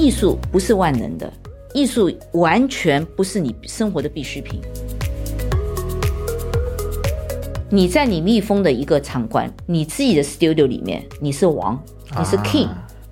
[0.00, 1.30] 艺术不是万能的，
[1.74, 4.60] 艺术完全不是你生活的必需品。
[7.70, 11.78] 你在你密封的一个场馆，你自己的 studio 里面，你是王，
[12.18, 12.68] 你是 king，、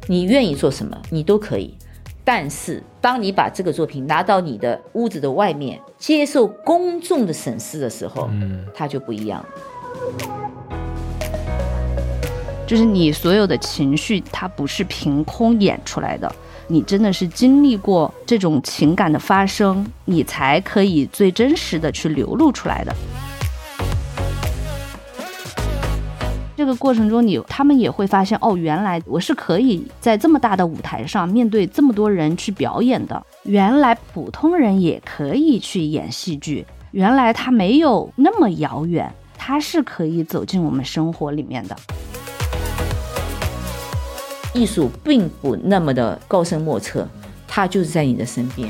[0.07, 1.77] 你愿意做什么，你都可以。
[2.25, 9.45] 但是，当你把这个作品拿到你的屋子的外面，接受公众的审视的时候，嗯，他就不一样。
[12.67, 16.31] 就是你所有的情绪，它不是凭空演出来的，
[16.67, 22.95] 你真的是经历过这种情感的发生，你才可以最真实的去流露出来的。
[26.57, 33.25] 这个过程中你，他们也会发现，哦，原来我是可以在这么大的舞台上面对这么多人去表演的。
[33.47, 41.77] 原来普通人也可以去演戏剧，原来它没有那么遥远，它是可以走进我们生活里面的。
[44.53, 47.09] 艺术并不那么的高深莫测，
[47.47, 48.69] 它就是在你的身边。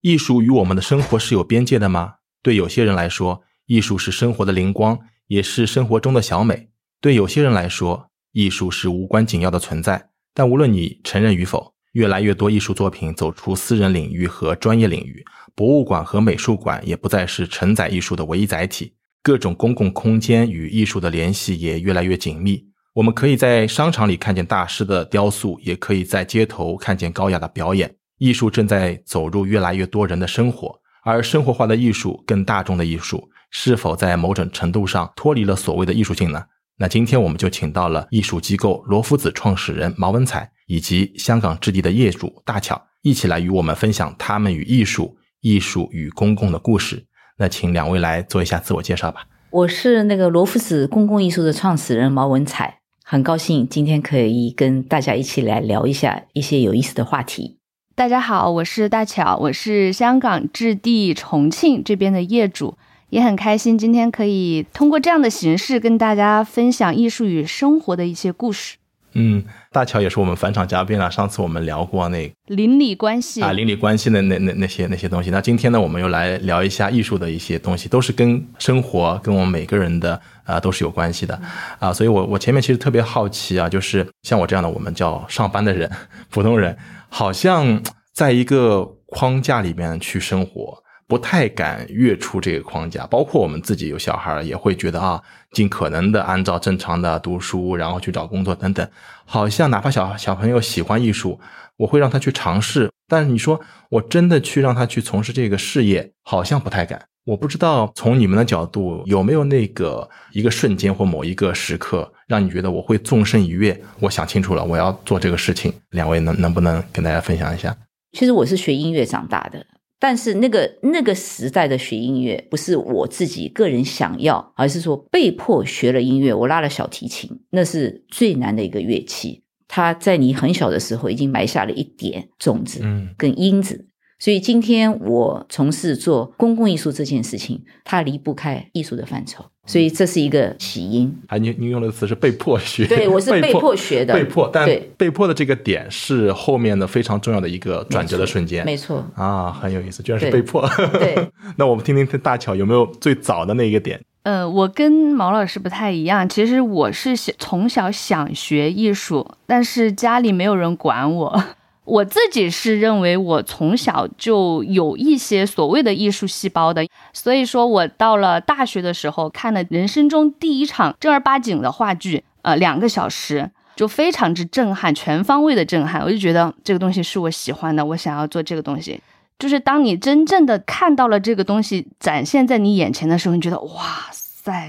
[0.00, 2.14] 艺术与我们的生活是有边界的吗？
[2.42, 6.68] 对有些人来说，艺术是生活的灵光，也是生活中的小美；
[7.02, 10.08] 对有些人来说，艺术是无关紧要的存在。
[10.36, 18.92] 但无论你承认与否，越来越多艺术作品走出私人领域和专业领域，博物馆和美术馆也不再是承载艺术的唯一载体。
[19.22, 22.62] 各种公共空间与艺术的联系也越来越紧密。
[22.92, 27.96] 我们可以在商场里看见大师的雕塑，也可以在街头看见高雅的表演。
[28.18, 36.44] 艺术正在走入越来越多人的生活，而生活化的艺术、更大众的艺术，是否在某种程度上脱离了所谓的艺术性呢？
[36.78, 47.06] 那今天我们就请到了艺术机构罗夫子创始人毛文彩以及香港置地的业主大巧，一起来与我们分享他们与艺术、艺术与公共的故事。
[47.38, 49.26] 那请两位来做一下自我介绍吧。
[49.50, 57.58] 我是那个罗夫子公共艺术的创始人毛文彩，很高兴今天可以跟大家一起来聊一下一些有意思的话题。
[57.94, 62.76] 大家好，我是大巧，我是香港置地重庆这边的业主，
[63.10, 68.76] 也很开心今天可以通过这样的形式跟大家分享艺术与生活的一些故事。
[69.18, 71.10] 嗯，大乔也是我们返场嘉宾了。
[71.10, 75.30] 上次我们聊过那邻里关系啊，邻里关系的那那那些那些东西。
[75.30, 81.40] 那今天呢，我们又来聊一下艺术的一些东西，都是跟生活、跟我们每个人的啊都是有关系的
[81.78, 81.90] 啊。
[81.90, 85.90] 所以我我前面其实特别好奇啊，就是像我这样的我们叫上班的人、
[86.28, 86.76] 普通 人，
[87.08, 90.82] 好像在一个框架里面去生活。
[91.08, 95.22] 不太敢越出这个框架，包括我们自己有小孩也会觉得啊，
[95.52, 98.88] 尽可能的按照正常的读书，然后去找工作等等。
[99.24, 101.38] 好像哪怕小小朋友喜欢艺术，
[101.76, 107.00] 我会让他去尝试，但是你说我真的去让他去从事这个事业，好像不太敢。
[107.24, 115.72] 我不知道从你们的角度有没有那个一个瞬间或某一个时刻，让你觉得我会纵身一跃，我想清楚了，我要做这个事情。
[115.90, 117.76] 两位能能不能跟大家分享一下？
[118.12, 119.66] 其实我是学音乐长大的。
[119.98, 126.34] 但是那个那个时代的学音乐不是我自己个人想要，而是说被迫学了音乐。
[126.34, 129.42] 我拉了小提琴，那是最难的一个乐器。
[129.68, 133.86] 它在你很小的时候已经埋下了一点种子，嗯，跟因子。
[134.18, 139.44] 所以今天我从事做公共艺术这件事情，它离不开艺术的范畴。
[139.68, 141.12] 所以这是一个起因。
[141.26, 144.48] 啊，你你用的词是被迫学，对我是 被迫学的，被迫。
[144.52, 144.66] 但
[144.96, 148.64] 被迫的这个点是后面的非常重要的一个转折的瞬间。
[148.64, 150.66] 没错啊，很有意思，居然是被迫。
[150.92, 154.00] 对， 那我们听听大乔有没有最早的那一个点？
[154.22, 161.44] 呃，我跟毛老师不太一样，其实我是想从小想学艺术，但是家里没有人管我。
[161.86, 176.02] 我自己是认为我从小就有一些所谓的艺术细胞的，所以说我到了大学的时候看了人生中第一场正儿八经的话剧，呃，两个小时就非常之震撼，全方位的震撼。
[176.02, 179.00] 我就觉得这个东西是我喜欢的，我想要做这个东西。
[179.38, 184.25] 就是当你真正的看到了这个东西展现在你眼前的时候，你觉得哇塞，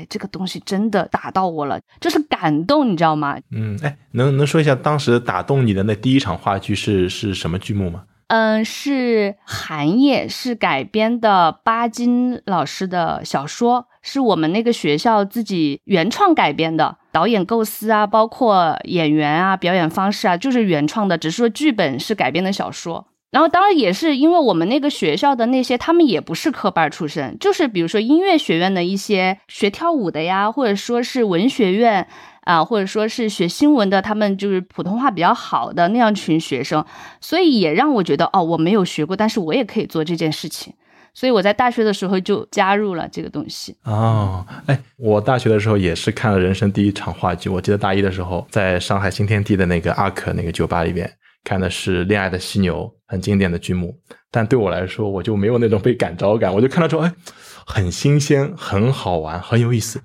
[0.09, 3.37] 这个东西真的打到我了，就是感动，你知道吗？
[3.51, 8.03] 嗯，哎，能能说一下当时打动你的那第一场话剧是是什么剧目吗？
[8.27, 23.07] 嗯，是寒夜，是改编的巴金老师的小说，是我们那个学校自己原创改编的，导演构思啊，包括演员啊，表演方式啊，就是原创的，只是说剧本是改编的小说。
[23.31, 32.07] 然后当然也是因为我们那个学校的那些，他们也不是科班出身，就是比如说音乐学院的一些学跳舞的呀，或者说是文学院。
[32.47, 36.85] 啊，或者说是学新闻的，他们就是普通话比较好的那样群学生，
[37.19, 40.73] 所以也让我觉得，哦，我没有学过，但是我也可以做这件事情。
[41.13, 43.75] 所以我在大学的时候就加入了这个东西。
[43.83, 47.49] 哦，哎，我大学的时候也是看了人生第一场话剧。
[47.49, 51.11] 我记得大一的时候，在上海新天地的那个阿可那个酒吧里边
[51.47, 53.97] 看的是《恋爱的犀牛》，很经典的剧目。
[54.29, 57.13] 但对我来说，我就没有那种被感召感，我就看到之后，哎，
[57.65, 60.01] 很新鲜，很好玩，很有意思。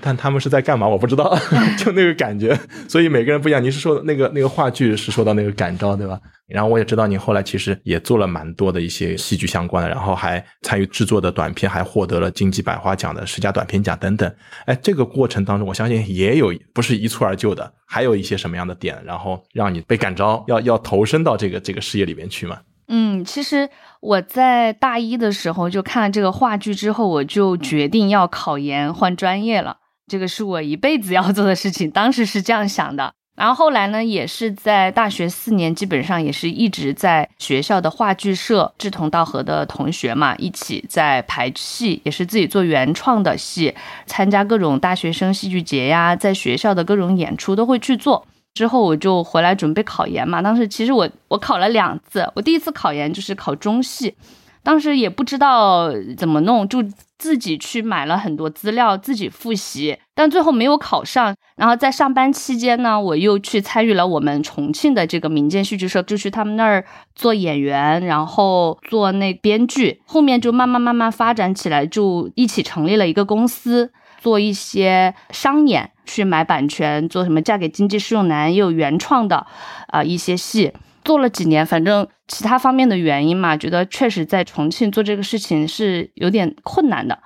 [0.00, 0.86] 但他们是在干嘛？
[0.86, 1.36] 我不知道，
[1.78, 2.58] 就那个感觉。
[2.88, 3.62] 所以每个人不一样。
[3.62, 6.20] 你是说那个那个话剧是说到那个感召，对吧？
[6.46, 14.32] 然后我也知道你后来其实也做了蛮多的一些戏剧相关的，然后还参与制作的短片，还获得了金鸡百花奖的十佳短片奖等等。
[14.66, 22.58] 哎，这个过程当中，我相信也有不是一蹴而就的，还有一些什么样的点，然后让你被感召，要要投身到这个这个事业里面去吗？
[22.88, 23.68] 嗯，其实
[24.00, 29.78] 我在大一的时候就看了这个话剧之后，我就决定要考研换专业了。
[30.06, 33.12] 这个是我一辈子要做的事情，当时是这样想的。
[33.36, 43.74] 然后后来呢，也是在大学四年，基本上也是一直在学校的话剧社，志同道合的同学嘛，一起在排戏，也是自己做原创的戏，
[44.06, 48.26] 参加各种大学生戏剧节呀，在学校的各种演出都会去做。
[48.54, 54.14] 之后我就回来准备考研嘛，当时其实我我考了两次，我第一次考研就是考中戏。
[54.62, 56.82] 当时也不知道怎么弄，就
[57.18, 61.34] 自己去买了很多资料，自己复习，但最后没有考上。
[61.56, 66.84] 然后在上班期间呢，我又去参与了我们重庆的这个民间戏剧社，就去他们那儿
[67.14, 70.02] 做演员，然后做那编剧。
[70.04, 73.90] 后面就慢慢慢慢发展起来，就一起成立了一个公司，
[74.20, 79.46] 做一些商演，去买版权，做什么《嫁给经济适用男》也有原创的
[79.88, 80.72] 啊一些戏。
[81.06, 87.18] 做了几年，反正其他方面的原因嘛，觉得确实在重庆做这个事情是有点困难的，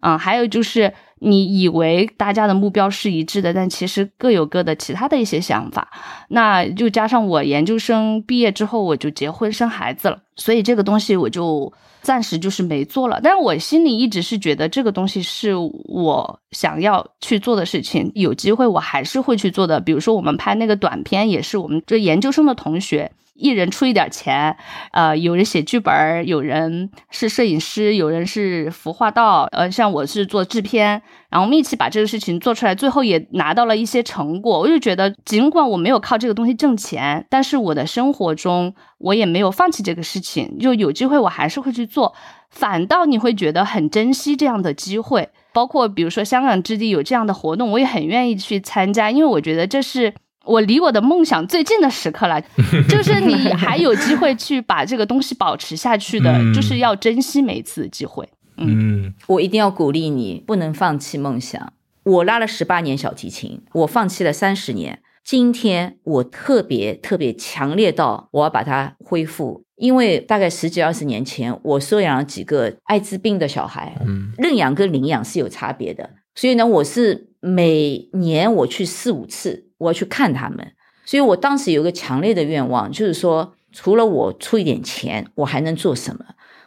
[0.00, 5.90] 嗯，还有就是你以为大家的目标是一致的，但其实各有各的其他的一些想法。
[6.28, 11.72] 那就加上我研究生毕业之后我就结婚生孩子了，所以这个东西我就
[12.02, 13.18] 暂时就是没做了。
[13.20, 19.80] 但是我心里一直是觉得这个东西是我想要去做的事情，有机会我还是会去做的。
[19.80, 23.10] 比如说我们拍那个短片，也是我们这研究生的同学。
[23.34, 24.56] 一人出一点钱，
[24.92, 34.60] 呃，有人写剧本，有人是摄影师，有人是服化道，呃，像我是做制片，然后我们一起把这个事情做出来，最后也拿到了一些成果。
[34.60, 42.14] 我就觉得，尽管我没有靠这个东西挣钱，但是我的生活中我也没有放弃这个事情，就有机会我还是会去做。
[42.50, 50.14] 反倒你会觉得很珍惜这样的机会，包括比如说香港之地有这样的活动，我也很愿意去参加，因为我觉得这是。
[50.44, 52.40] 我离我的梦想最近的时刻了，
[52.88, 58.28] 就是你还有机会去把这个东西保持下去的，就是要珍惜每一次的机会。
[58.56, 61.72] 嗯，我一定要鼓励你，不能放弃梦想。
[62.04, 79.68] 我拉了十八年小提琴，我放弃了三十年，今天我特别特别强烈到我要把它恢复，因为大概十几二十年前，我收养了几个艾滋病的小孩，嗯，认养跟领养是有差别的，所以呢，我是每年我去四五次。
[79.78, 80.72] 我要去看他们，
[81.04, 86.24] 所以我当时有个强烈的愿望，就是说，除了我出一点钱，我还能做什么？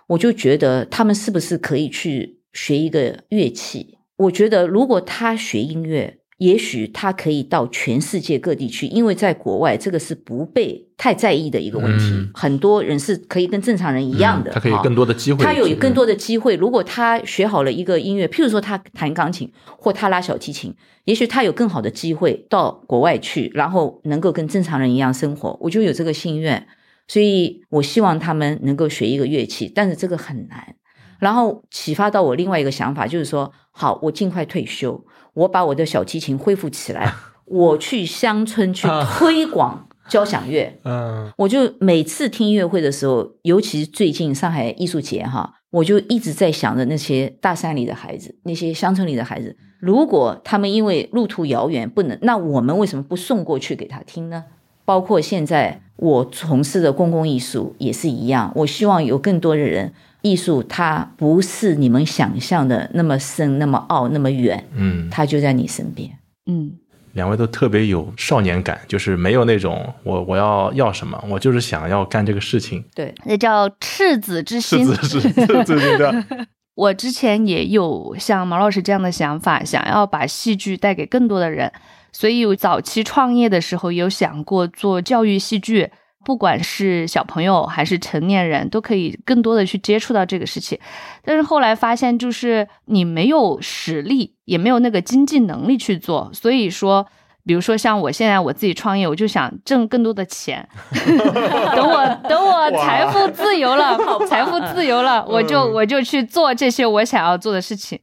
[0.08, 3.98] 我就觉得他们是不是可以去学一个乐器？
[4.18, 6.20] 我觉得如果他学音乐。
[6.38, 12.30] 也许他可以到全世界各地去，因为在国外这个是不被太在意的一个问题。
[12.32, 15.44] 很多人是可以跟正常人一样的，他可以更多的机会。
[15.44, 16.56] 他有更多的机会。
[16.56, 20.72] 如果他学好了一个音乐，譬如说他弹钢琴或他拉小提琴，
[21.06, 25.58] 也许他有更好的机会到国外去，然后能够跟正常人一样生活。
[25.60, 26.68] 我就有这个心愿，
[27.08, 30.76] 所以我希望他们能够学一个乐器，但是这个很难。
[31.18, 35.04] 然后启发到我另外一个想法，就是说，好，我尽快退休。
[35.38, 37.14] 我把我的小提琴恢复起来，
[37.46, 40.80] 我去乡村去推广交响乐。
[40.84, 54.46] 嗯，我就每次听音乐会的时候，尤其是最近上海艺术节哈，我就一直在想着那些大山里的孩子，那些乡村里的孩子，如果他们因为路途遥远不能，那我们为什么不送过去给他听呢？
[54.86, 59.94] 包括现在我从事的公共艺术也是一样，我希望有更多的人。
[60.22, 66.74] 艺术它不是你们想象的那么深、那么奥、那么远，嗯，它就在你身边，嗯。
[67.14, 72.86] 两位都特别有少年感，就是没有那种我我要要什么，我就是想要干这个事情。
[72.94, 74.86] 对，那叫赤子之心。
[74.86, 76.24] 赤子之心，对对对。
[76.76, 81.72] 我之前也有像毛老师这样的想法，想要把戏剧带给更多的人，
[82.12, 85.90] 所以早期创业的时候有想过做教育戏剧。
[86.28, 90.78] 不管是小朋友还是成年人，都可以更多的去接触到这个事情。
[91.24, 97.08] 但是后来发现，就是你没有实力，也没有那个经济能力去做，所以说
[97.46, 100.68] 比如说像我现在我自己创业，我就想挣更多的钱。
[100.92, 107.98] 等我等我财富自由了，财富自由了，我就我就去做这些我想要做的事情。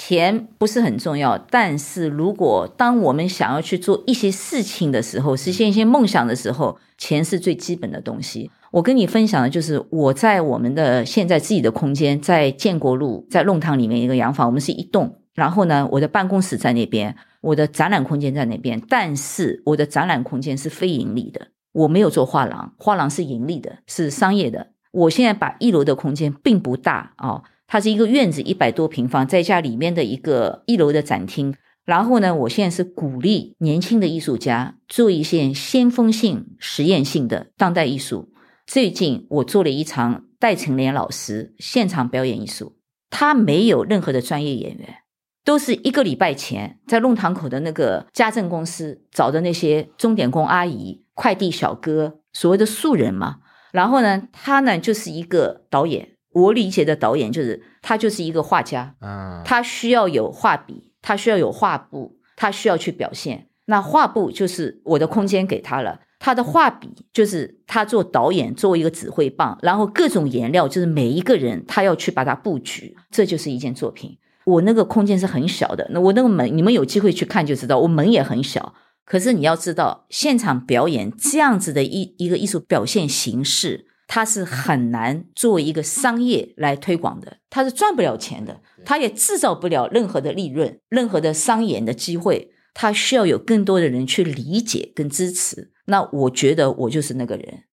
[0.00, 8.48] 钱不是很重要，但是如果当我们想要去做一些事情的时候，实现一些梦想的时候，钱是最基本的东西。
[8.70, 15.18] 我跟你分享的就是我在我们的现在自己的空间，在建国路，在弄堂里面一个洋房，我们是一栋。
[15.34, 17.16] 然后呢，我的办公室在那边。
[17.40, 24.68] 我的展览空间在那边，但是我的展览空间是非盈利的，我没有做画廊，画廊是盈利的，是商业的。
[24.92, 31.54] 我现在把一楼的空间并不大哦，它是一个院子，一百多平方，再加里面的一个一楼的展厅。
[31.84, 38.32] 然后呢，我现在是鼓励年轻的艺术家做一些先锋性、实验性的当代艺术。
[38.66, 42.76] 最近我做了一场戴成莲老师现场表演艺术，
[43.08, 44.96] 他没有任何的专业演员。
[45.44, 53.36] 都是一个礼拜前在弄堂口的那个家政公司找的那些钟点工阿姨、快递小哥，所谓的素人嘛。
[53.72, 56.10] 然后呢，他呢就是一个导演。
[56.32, 63.48] 我理解的导演就是他就是一个画家，嗯，他需要有画笔，他需要有画布，他需要去表现。
[63.66, 74.18] 那画布就是我的空间给他了，他的画笔就是他做导演作为一个指挥棒，然后各种颜料就是每一个人他要去把它布局，这就是一件作品。
[74.44, 78.74] 我那个空间是很小的，那我那个门，你们有机会去看就知道，我门也很小。
[79.04, 92.50] 可是你要知道，现场表演这样子的一一个艺术表现形式，它是很难作为一个商业来推广的，它是赚不了钱的，它也制造不了任何的利润、任何的商演的机会。
[92.74, 95.72] 它需要有更多的人去理解跟支持。
[95.86, 97.64] 那我觉得我就是那个人，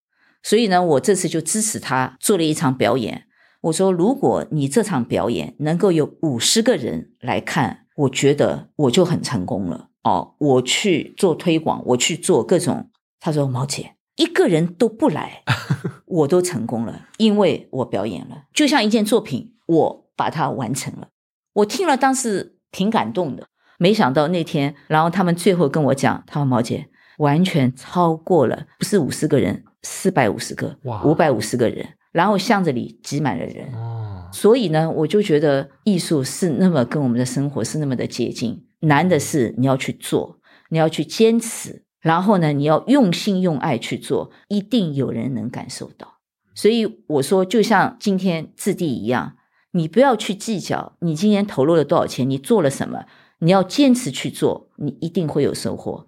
[0.41, 3.25] 所以呢，我这次就支持他做了一场表演。
[3.61, 9.89] 我说，如果你这场表演能够有五十个人来看，我觉得我就很成功了。
[10.03, 12.89] 哦，我去做推广，我去做各种。
[13.19, 15.43] 他说：“毛姐，一个人都不来，
[16.05, 21.10] 我都成功了，因为我表演了，就像一件作品，我把它完成了。”
[21.53, 23.48] 我听了当时挺感动的。
[23.77, 33.69] 没想到那天，然后他们最后跟我讲：“他说毛姐完全超过了，不是五十个人，四百五十个，五百五十个人。”然后巷子里挤满了人，
[34.31, 38.65] 所以呢，我就觉得艺术是那么跟我们的生活是那么的接近。
[38.79, 46.19] 难的是你要去做，你要去坚持，然后呢，你要用心用爱去做，一定有人能感受到。
[46.53, 49.38] 所以我说，就像今天置地一样，
[49.71, 53.05] 你不要去计较你今天投入了多少钱，你做了什么，
[53.39, 56.05] 你要坚持去做，你一定会有收获。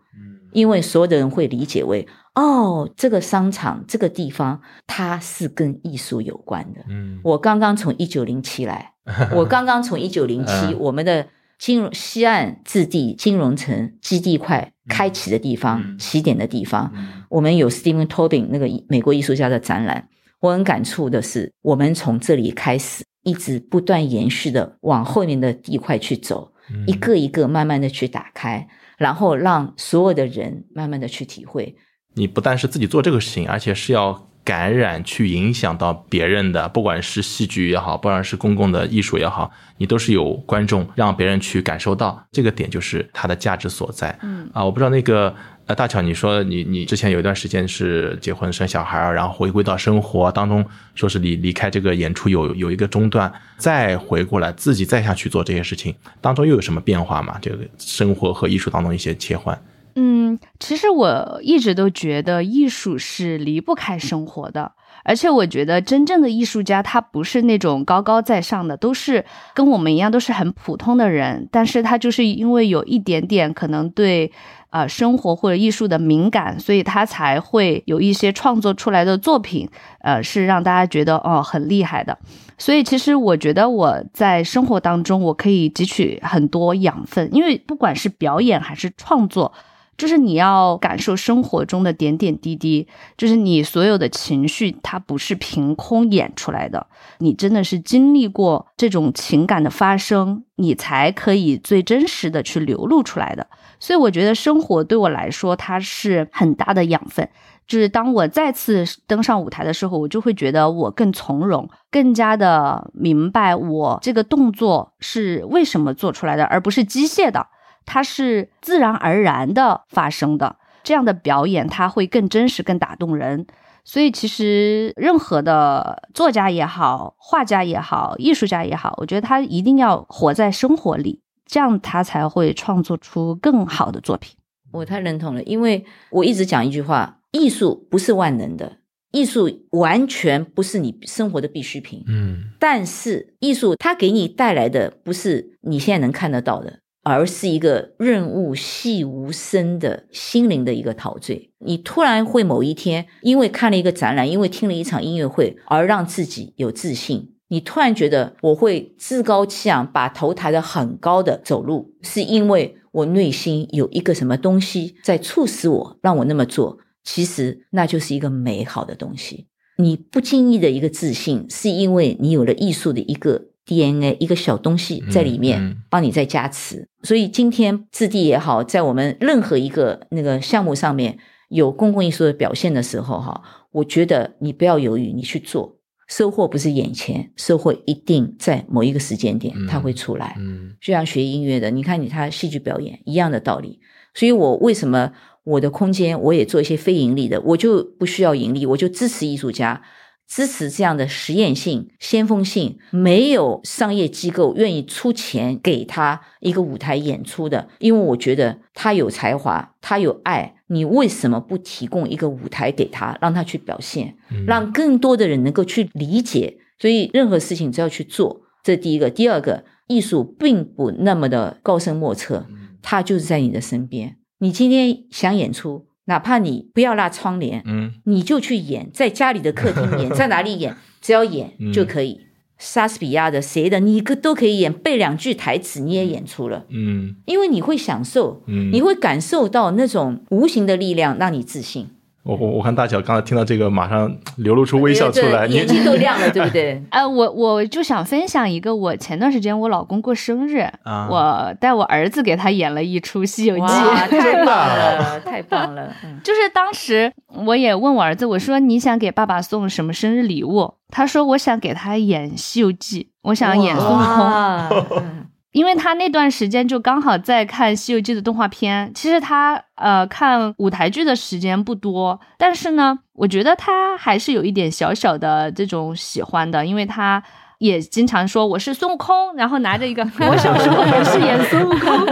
[0.52, 2.08] 因为所有的人会理解为。
[2.36, 6.82] 哦，这个商场这个地方，它是跟艺术有关的。
[6.90, 8.94] 嗯，我刚刚从一九零七来，
[9.34, 16.92] 我刚刚从一九零七，我们的金融西岸置地金融城基地块开启的地方，起点的地方，
[17.30, 20.10] 我们有 Steven Tobin 那个美国艺术家的展览。
[20.40, 26.54] 我很感触的是，我们从这里开始，一直不断延续的往后面的地块去走，
[26.86, 28.68] 一个一个慢慢的去打开，
[28.98, 31.76] 然后让所有的人慢慢的去体会。
[32.14, 44.18] 你不但是自己做这个事情，而且是要感染、去影响到别人的，不管是戏剧也好，不管是公共的艺术也好，你都是有观众，让别人去感受到这个点，就是它的价值所在。
[44.22, 45.36] 嗯啊，我不知道那个
[45.66, 57.38] 呃大巧，你说你你之前有一段时间是结婚生小孩，然后回归到生活当中，说是离离开这个演出有有一个中断，再回过来自己再下去做这些事情，当中又有什么变化吗？
[57.42, 59.62] 这个生活和艺术当中一些切换。
[60.00, 64.74] 嗯，其实我一直都觉得艺术是离不开生活的，
[65.04, 69.26] 而且我觉得真正的艺术家他不是那种高高在上的，都是
[69.56, 74.32] 跟我们一样，都是很普通的人，但是他就是因为有一点点可能对
[74.70, 79.68] 呃生活或者艺术的敏感，所以他才会有一些创作出来的作品，
[80.02, 82.16] 呃，是让大家觉得哦很厉害的。
[82.60, 89.52] 所以其实我觉得我在生活当中我可以汲取很多养分，因为不管是表演还是创作。
[89.98, 92.88] 就是你要感受生活中的点点滴滴，
[93.18, 96.86] 就是你所有的情绪，它不是凭空演出来的，
[97.18, 103.48] 你真的是经历过这种情感的发生，你才可以最真实的去流露出来的。
[103.80, 107.28] 所以我觉得生活对我来说，它是很大的养分。
[107.68, 117.48] 就是当我再次登上舞台的时候，我就会觉得我更从容，更加的明白我这个动作是为什么做出来的，而不是机械的。
[117.88, 123.48] 它是自然而然的发生的，这样的表演它会更真实、更打动人。
[123.84, 134.36] 所以，其实任何的作家也好、画家也好、艺术家也好，我觉得他一定要活在生活里，这样他才会创作出更好的作品。
[134.74, 138.80] 我太认同了，因为我一直讲一句话：艺术不是万能的，
[139.14, 142.04] 艺术完全不是你生活的必需品。
[142.08, 151.52] 嗯但是艺术它给你带来的不是你现在能看得到的，而是一个润物细无声的心灵的一个陶醉。
[151.60, 157.34] 你突然会某一天，因为看了一个展览，因为听了一场音乐会，而让自己有自信。
[157.48, 166.80] 你突然觉得我会趾高气扬，把头抬得很高的走路，是因为我内心有一个什么东西在促使我让我那么做。
[167.06, 169.48] 其实那就是一个美好的东西。
[169.78, 176.88] 你不经意的一个自信，是因为你有了艺术的一个 DNA，一个小东西在里嗯面嗯帮你再加持。
[177.04, 181.20] 所以今天质地也好，在我们任何一个那个项目上面
[181.50, 190.36] 有公共艺术的表现的时候，哈，我觉得你不要犹豫，你去做，收获不是眼前，收获一定在某一个时间点嗯它会出来。
[190.40, 193.80] 嗯就像学音乐的，你看你他戏剧表演一样的道理。
[194.14, 195.12] 所以我为什么
[195.44, 199.82] 我的空间我也做一些非盈利的，我就不需要盈利，我就支持艺术家，
[200.28, 214.16] 支持这样的实验性、先锋性，没有商业机构愿意出钱给他一个舞台演出的，因为我觉得他有才华，他有爱，你为什么不提供一个舞台给他，让他去表现？
[214.30, 216.58] 嗯让更多的人能够去理解。
[216.80, 219.10] 所以任何事情只要去做，这是第一个。
[219.10, 222.46] 第二个，艺术并不那么的高深莫测，
[222.84, 224.18] 它就是在你的身边。
[224.40, 227.94] 你今天想演出，哪怕你不要拉窗帘，嗯。
[228.04, 231.72] 你就去演，在家里的客厅演， 在哪里演，只要演嗯。
[231.72, 232.22] 就可以。
[232.58, 237.16] 莎士比亚的谁的，你个都可以演，背两句台词你也演出了，嗯。
[237.26, 241.88] 因为你会享受，嗯，你会感受到那种无形的力量，让你自信。
[242.28, 245.48] 我我我看大小刚才听到这个，马上流露出微笑出来。
[245.48, 246.84] 眼睛都亮了，对不对？
[246.92, 253.62] 呃，我我就想分享一个，我前段时间我老公过生日，啊我带我儿子给他演了一出《西游记》。
[254.08, 255.90] 太真的棒啊了，太棒了！
[256.04, 257.12] 嗯 就是当时
[257.46, 260.74] 我也问我儿子，我说你想给爸爸送什么生日礼物？
[260.90, 268.92] 他说我想给他演《西游记》，我想演孙悟空，嗯因为他那段时间就刚好在看《西游记》的动画片。
[268.94, 277.24] 其实他呃看舞台剧的时间不多，但是呢，我觉得他还是有一点小小的这种喜欢的，因为他。
[277.60, 282.06] 也经常说我是孙悟空，然后拿着一个， 我小时候也是演孙悟空，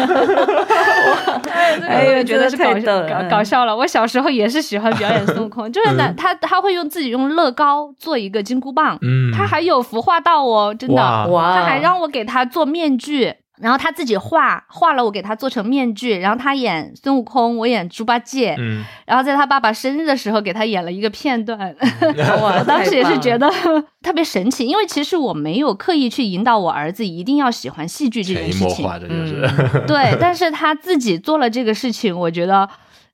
[1.87, 3.29] 哎呦觉得是搞搞嗯。
[3.29, 3.75] 搞笑了。
[3.75, 21.73] 我小时候也是喜欢表演孙悟空，就是 呢，他他会用自己用乐高做一个金箍棒，嗯，他还有服化道哦，真的，他还让我给他做面具，然后他自己画画了，我给他做成面具，然后他演孙悟空，我演猪八戒，嗯然后在他爸爸生日的时候给他演了一个片段，
[22.41, 29.49] 我当时也是觉得得 特别神奇，因为其实我没有刻意去引导我儿子一定要喜欢戏剧这件事情，就是。
[29.87, 32.67] 对，但是他自己做了这个事情，我觉得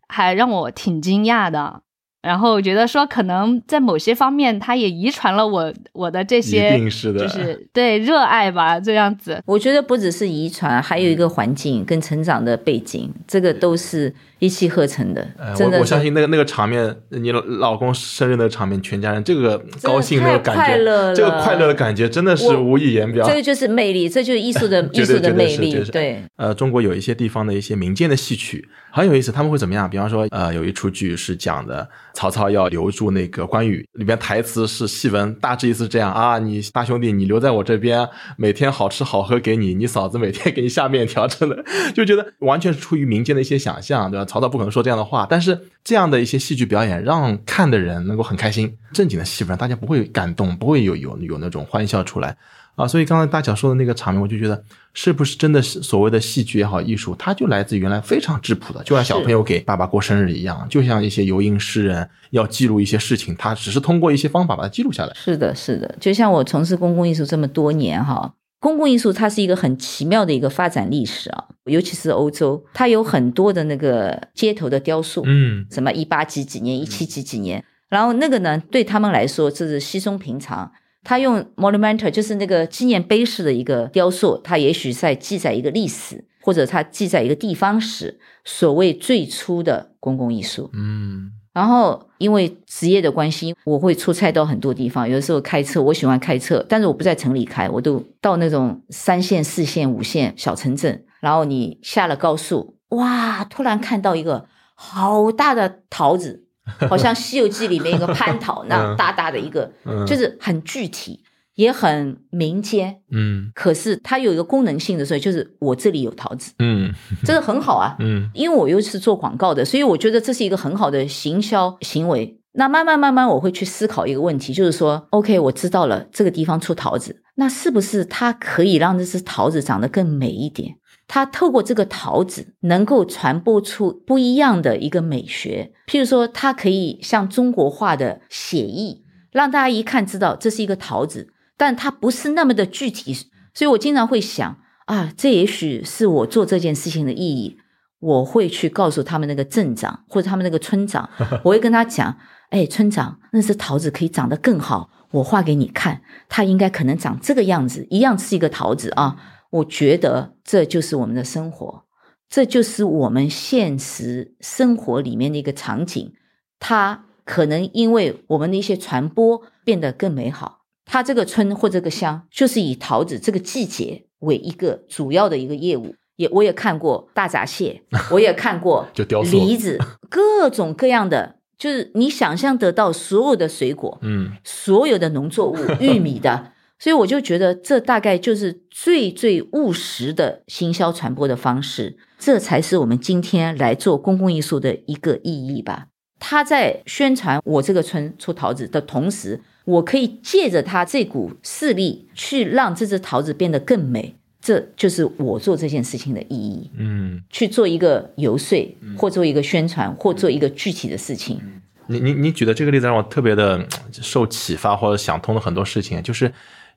[0.07, 1.81] 还让我挺惊讶的。
[2.21, 9.41] 然后我觉得说，可能在某些方面，他也遗传了我我的这一些，定是的，就是对热爱吧，这样子。
[9.45, 15.55] 我觉得不只是遗传，还有一个环境跟成长的背景，这个都是一气呵成的呃，。
[15.55, 23.33] 真的我我相信那个那个场面，你老老公生日那个场面，全家人这个高兴那个感觉，快乐这个快乐的感觉真的是无以言表这。
[23.33, 29.89] 个就是魅力，这就是艺术的 艺术的魅力对，呃，中国有一些地方的一些民间的戏曲很有意思，他们会怎么样？
[29.89, 44.25] 比方说，呃，有一出剧是讲的曹操要留住那个关羽，里边台词是戏文，大致意思是这样啊，你大兄弟你留在我这边，每天好吃好喝给你，你嫂子每天给你下面条，真的就觉得完全是出于民间的一些想象，对吧？
[44.25, 52.37] 曹操不可能说这样的话，但是这样的一些戏剧表演让看的人能够很开心，正经的戏份大家不会感动，不会有有有那种欢笑出来。
[52.75, 65.13] 啊，所以刚才大脚说的那个场面，我就觉得是不是真的是所谓的戏剧也好，艺术，它就来自原来非常质朴的，就像小朋友给爸爸过生日一样，就像一些游吟诗人要记录一些事情，他只是通过一些方法把它记录下来。
[65.13, 65.95] 是的，是的。
[65.99, 80.71] 就像我从事公共艺术这么多年哈，公共艺术它是一个很奇妙的一个发展历史啊，尤其是欧洲，它有很多的那个街头的雕塑，嗯什么一八几几年、一七几几年，然后那个呢，对他们来说这是稀松平常。
[81.03, 90.69] 他用 monumental 就是那个纪念碑式的一个雕塑，它也许在记载一个历史，或者它记载一个地方史，所谓最初的公共艺术。
[90.73, 101.03] 嗯然后因为职业的关系，我会出差到很多地方，有的时候开车，我喜欢开车，但是我不在城里开，我都到那种三线、四线、五线小城镇。
[101.19, 106.45] 然后你下了高速，哇，突然看到一个好大的桃子，
[106.89, 111.23] 好像《西游记》里面一个蟠桃那大大的一个，嗯，就是很具体。
[111.55, 116.91] 也很民间，嗯可是它有一个功能性的时候，就是我这里有桃子，嗯
[117.25, 117.95] 这个很好啊。
[117.99, 122.39] 嗯因为我又是做广告的，所以我觉得这是一个很好的行销行为。
[122.53, 130.75] 那慢慢慢慢，我会去思考一个问题，就是说，OK，我知道了这个地方出桃子，那是不是它可以让这只桃子长得更美一点？
[131.07, 135.73] 它透过这个桃子，能够传播出不一样的一个美学。
[135.87, 143.13] 譬如说，它可以像中国画的写意，让大家一看知道这是一个桃子，但它不是那么的具体。
[143.53, 147.57] 所以我经常会想啊，这也许是我做这件事情的意义。
[147.99, 151.07] 我会去告诉他们那个镇长或者他们那个村长，
[151.43, 152.17] 我会跟他讲，
[152.49, 159.17] 哎，村长，那只桃子可以长得更好，我画给你看，它应该可能长这个样子，一样是一个桃子啊。
[159.51, 161.83] 我觉得这就是我们的生活，
[162.29, 166.13] 这就是我们现实生活里面的一个场景。
[166.59, 170.61] 它可能因为我们的一些传播变得更美好。
[170.85, 175.95] 它这个村或这个乡，就是以桃子这个季节为一个主要的一个业务。
[176.17, 195.89] 也我也看过大闸蟹，我也看过 就雕塑梨子，各种各样的，就是你想象得到所有的水果，嗯所有的农作物， 玉米的，所以我就觉得这大概就是最最务实的行销传播的方式，这才是我们今天来做公共艺术的一个意义吧。
[196.19, 206.71] 他在宣传我这个村出桃子的同时，我可以借着他这股势力去让这只桃子变得更美，这就是我做这件事情的意义。
[206.75, 208.57] 嗯，去做一个游说，
[208.97, 211.39] 或做一个宣传，或做一个具体的事情。
[211.85, 216.01] 你你你举的这个例子让我特别的受启发，或者想通了很多事情。
[216.01, 216.31] 就是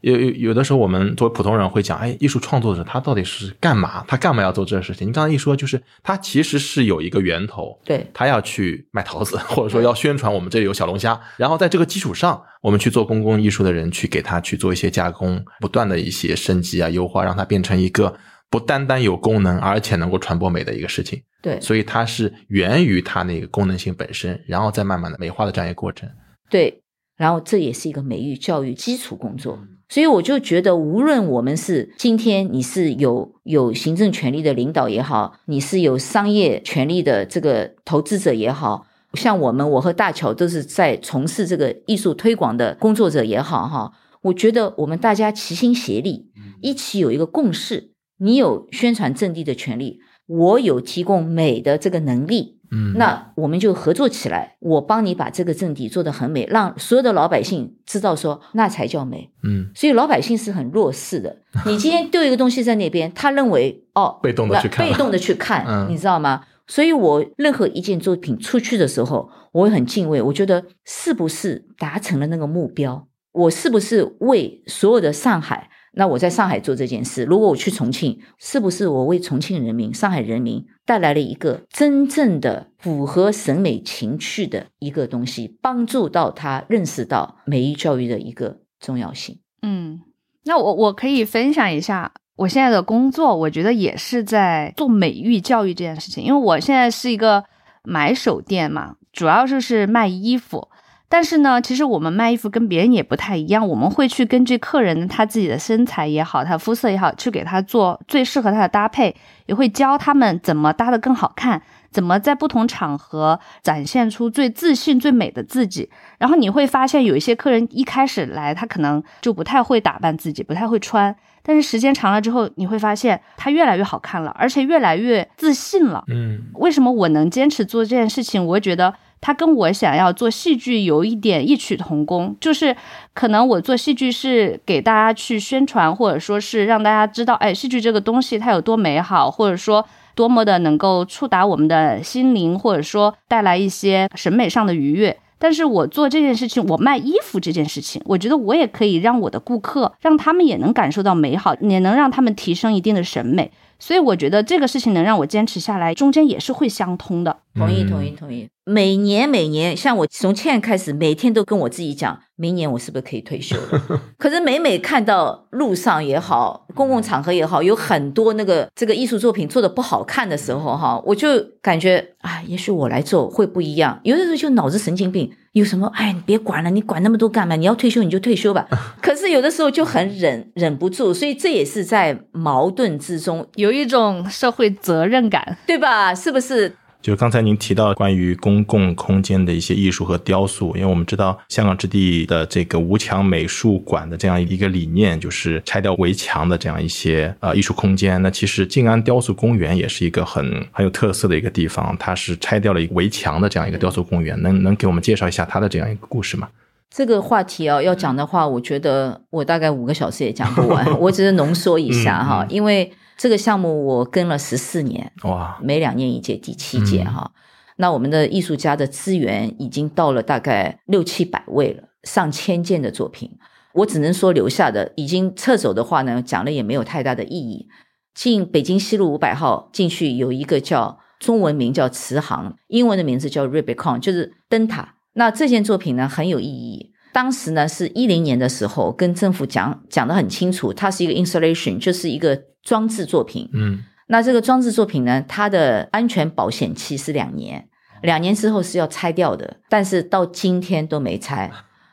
[0.04, 4.04] 有有有的时候，我们作为普通人会讲，哎，艺术创作者他到底是干嘛？
[4.06, 5.08] 他干嘛要做这个事情？
[5.08, 18.14] 你刚才一说，就是他其实是有一个源头，对他要去卖桃子，或者说要宣传我们这里有小龙虾，然后在这个基础上，我们去做公共艺术的人去给他去做一些加工，不断的一些升级啊、优化，让它变成一个
[18.50, 21.22] 不单单有功能，而且能够传播美的一个事情。
[21.40, 26.06] 对所以它是源于它那个功能性本身，然后再慢慢的美化的这样一个过程。
[26.50, 26.82] 对，
[27.16, 29.58] 然后这也是一个美育教育基础工作。
[29.88, 43.92] 所以我就觉得，无论我们是今天你是有有行政权力的领导也好，你是有商业权力的这个投资者也好，像我们，我和大乔都是在从事这个艺术推广的工作者也好，哈，
[44.22, 47.90] 我觉得我们大家齐心协力，一起有一个共识。
[48.18, 59.30] 你有宣传阵地的权利，我有提供美的这个能力，嗯，那我们就合作起来，我帮你把这个阵地做得很美，让所有的老百姓知道说那才叫美。
[59.42, 61.36] 嗯，所以老百姓是很弱势的。
[61.66, 66.44] 你今天丢一个东西在那边，他认为哦，被动的去看被动的去看，嗯你知道吗？
[66.66, 70.22] 所以我任何一件作品出去的时候，我会很敬畏。
[70.22, 73.06] 我觉得是不是达成了那个目标？
[73.32, 75.68] 我是不是为所有的上海？
[75.96, 89.38] 那我在上海做这件事，如果我去重庆，是不是我为重庆人民、上海人民带来了一个真正的符合审美情趣的一个东西，帮助到他认识到美育教育的一个重要性？
[89.62, 90.00] 嗯，
[90.44, 97.44] 那我我可以分享一下我现在的工作，我觉得也是在做美育教育这件事情，因为我现在是一个
[97.84, 100.68] 买手店嘛，主要就是卖衣服。
[101.14, 109.14] 但是呢，其实我们卖衣服跟别人也不太一样，我们会去根据客人他自己的身材也好，他肤色也好，去给他做最适合他的搭配，
[109.46, 115.88] 也会教他们怎么搭得更好看，怎么在不同场合展现出最自信、最美的自己。
[116.18, 126.02] 然后你会发现，有一些客人一开始来，他可能就不太会打扮自己，不太会穿，但是时间长了之后，你会发现他越来越好看了，而且越来越自信了。
[126.08, 128.44] 嗯为什么我能坚持做这件事情？
[128.44, 128.92] 我会觉得
[129.26, 132.76] 它跟我想要做戏剧有一点异曲同工，就是
[133.14, 145.16] 可能我做戏剧是给大家去宣传，或者说是让大家知道，哎，戏剧这个东西它有多美好，或者说多么的能够触达我们的心灵，或者说带来一些审美上的愉悦。
[145.38, 153.50] 但是我做这件事情，我卖衣服这件事情，我觉得我也可以让我的顾客，让他们也能感受到美好，也能让他们提升一定的审美。
[153.78, 157.38] 所以我觉得这个事情能让我坚持下来，中间也是会相通的。
[157.54, 158.48] 同意，嗯同意，同意。
[158.66, 164.00] 每年每年，像我从现在开始，每天都跟我自己讲，明年我是不是可以退休了？
[164.16, 171.28] 可是每每看到路上也好，公共场合也好，有很多那个这个艺术作品做的不好看的时候，哈，我就
[171.60, 174.00] 感觉啊，也许我来做会不一样。
[174.02, 177.56] 有的时候就脑子神经病，有什么哎，你别管了，你管那么多干嘛？
[177.56, 178.66] 你要退休你就退休吧。
[179.02, 185.58] 可是有的时候就很忍忍不住，所以这也是在矛盾之中，有一种社会责任感。
[185.66, 186.14] 对吧？
[186.14, 186.76] 是不是？
[187.04, 198.22] 就是刚才您提到关于公共空间的一些艺术和雕塑，因为我们知道香港置地的这个吴墙美术馆的这样一个理念，就是拆掉围墙的这样一些呃艺术空间。
[198.22, 204.40] 那其实静安雕塑公园也是一个很很有特色的一个地方，它是拆掉了一个围墙的这样一个雕塑公园。
[204.40, 206.48] 能能给我们介绍一下它的这样一个故事吗？
[206.90, 212.90] 这个话题啊，要讲的话，我觉得我大概五个小时也讲不完， 我只是浓缩一下哈，因为。
[213.16, 217.30] 这个项目我跟了十四年，哇，每两年一届，第七届哈。
[217.76, 223.38] 那我们的艺术家的资源已经到了大概六七百位了，上千件的作品。
[223.72, 227.68] 我只能说留下的，已经撤走的话呢，讲了也没有太大的意义。
[228.14, 234.94] 进北京西路五百号进去有一个叫中文名叫慈航，英文的名字叫 Ribicon 就是灯塔。
[235.14, 236.92] 那这件作品呢很有意义。
[237.12, 242.53] 当时呢是一零年的时候，跟政府讲讲的很清楚，它是一个 installation，就是一个。
[242.64, 247.68] 装置作品，嗯，那这个装置作品呢，它的安全保险期是两年，
[248.02, 251.50] 两年之后是要拆掉的，但是到今天都没拆。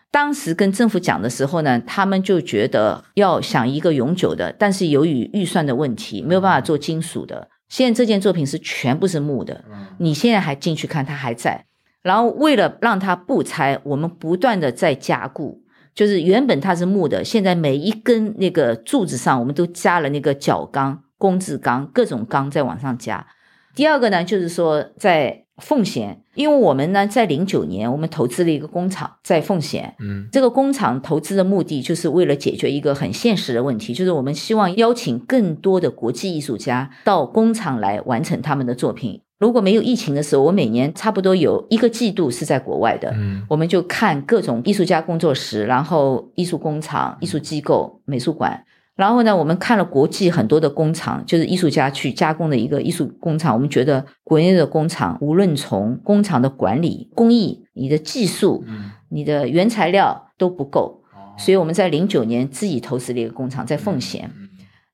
[0.10, 7.50] 当时跟政府讲的时候呢，他们就觉得要想一个永久的，但是由于预算的问题，没有办法做金属的。
[7.70, 9.64] 现在这件作品是全部是木的，
[10.00, 11.66] 你现在还进去看，它还在。
[12.02, 15.62] 然后为了让它不拆，我们不断的在加固。
[16.02, 23.28] 就是原本它是木的，现在每一根那个柱子上，我们都加了那个角钢、工字钢，各种钢在往上加。
[23.76, 29.94] 第二个呢，就是说在奉贤，因为我们呢在零九年，我们投资了一个工厂在奉贤。
[30.00, 39.22] 嗯，这个工厂投资的目的就是为了解决一个很现实的问题，就是我们希望邀请更多的国际艺术家到工厂来完成他们的作品。
[39.42, 43.12] 如果没有疫情的时候，我每年差不多有一个季度是在国外的。
[43.16, 48.64] 嗯，我们就看各种艺术家工作室，然后艺术工厂、艺术机构、美术馆。
[48.96, 53.52] 然后呢，我们看了国际很多的工厂，就是艺术家去加工的一个艺术工厂。
[53.52, 58.64] 我们觉得国内的工厂，无论从工厂的管理、工艺、你的技术、
[59.10, 61.02] 你的原材料都不够。
[61.40, 64.30] 所以我们在零九年自己投资了一个工厂在奉贤。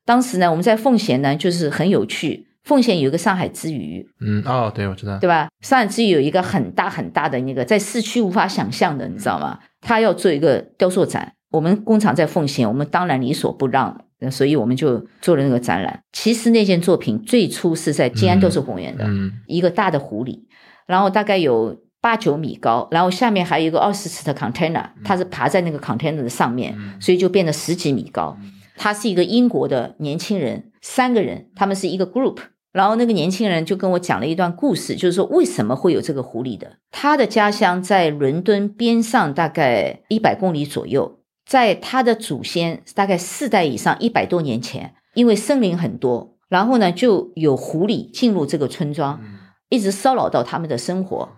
[0.06, 2.47] 当时呢，我们在奉贤呢，就是很有趣。
[2.68, 5.48] 奉贤有一个上海之鱼，嗯哦，对，我知道，对吧？
[5.62, 9.58] 上海之鱼有一个很大很大的那个，在市区无法想象的，你知道吗？
[9.80, 16.02] 他要做一个雕塑展，我们工厂在奉贤，我们当然理所不让，所以我们就做了那个展览。
[16.12, 19.08] 其实那件作品最初是在静安雕塑公园的
[19.46, 20.46] 一个大的湖里，
[20.86, 28.38] 然后大概有八九米高，然后下面还有一个二十尺的 container，它是爬在那个 container 的上面，所以就变得十几米高。
[28.76, 32.38] 他是一个英国的年轻人，三个人，他们是一个 group。
[32.72, 36.78] 然后那个年轻人就跟我讲了一段故事，就是说为什么会有这个狐狸的。
[36.92, 41.20] 他的家乡在伦敦边上，大概一百公里左右。
[41.46, 49.22] 在他的祖先大概四代以上，一百多年前，因为森林很多，然后呢就有狐狸进入这个村庄，
[49.70, 51.30] 一直骚扰到他们的生活，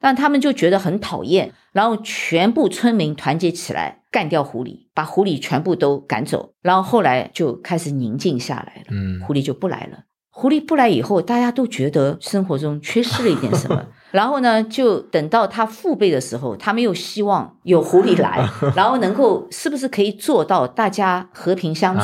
[0.00, 9.98] 但他们就觉得很讨厌，然后全部村民团结起来干掉狐狸，把狐狸全部都赶走，然后后来就开始宁静下来了，嗯，狐狸就不来了。
[10.40, 13.84] 狐狸不来以后，大家都觉得生活中缺失了一点什么。
[14.12, 22.00] 然后呢，就等到他父辈的时候，他们又希望有狐狸来， 然后能够是不是可以做到大家和平相处？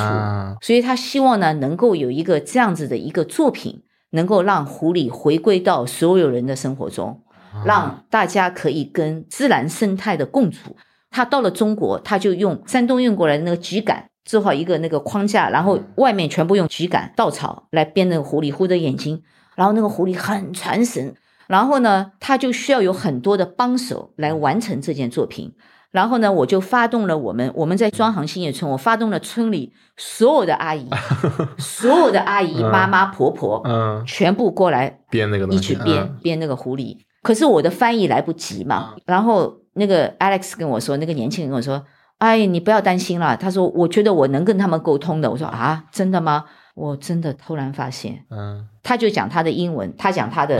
[0.60, 7.20] 所以他希望呢，能够有一个这样子的一个作品，能够让狐狸回归到所有人的生活中，
[7.64, 10.74] 让大家可以跟自然生态的共处。
[11.12, 14.06] 他到了中国，他就用山东运过来的那个桔杆。
[14.24, 19.22] 做好一个那个框架，然后外面全部用秸秆、稻草来编那个狐狸，糊着眼睛，
[19.54, 21.14] 然后那个狐狸很传神。
[21.46, 25.52] 然后呢，他就需要有很多的帮手来完成这件作品。
[25.90, 30.88] 然后呢，我就发动了我们，我们在庄行新叶村，我发动了村里所有的阿姨，
[31.58, 36.96] 所有的阿姨、妈妈、婆婆，嗯，全部过来编那个东西一起编编那个狐狸。
[37.22, 41.84] 可是我的翻译来不及嘛，然后那个 Alex 跟我说，那个年轻人跟我说。
[42.18, 43.36] 哎，你不要担心了。
[43.36, 50.58] 他说：“我觉得我能跟他们沟通的。”我说：“啊，真的吗？”我真的突然发现，嗯，他就讲他的英文，他讲他的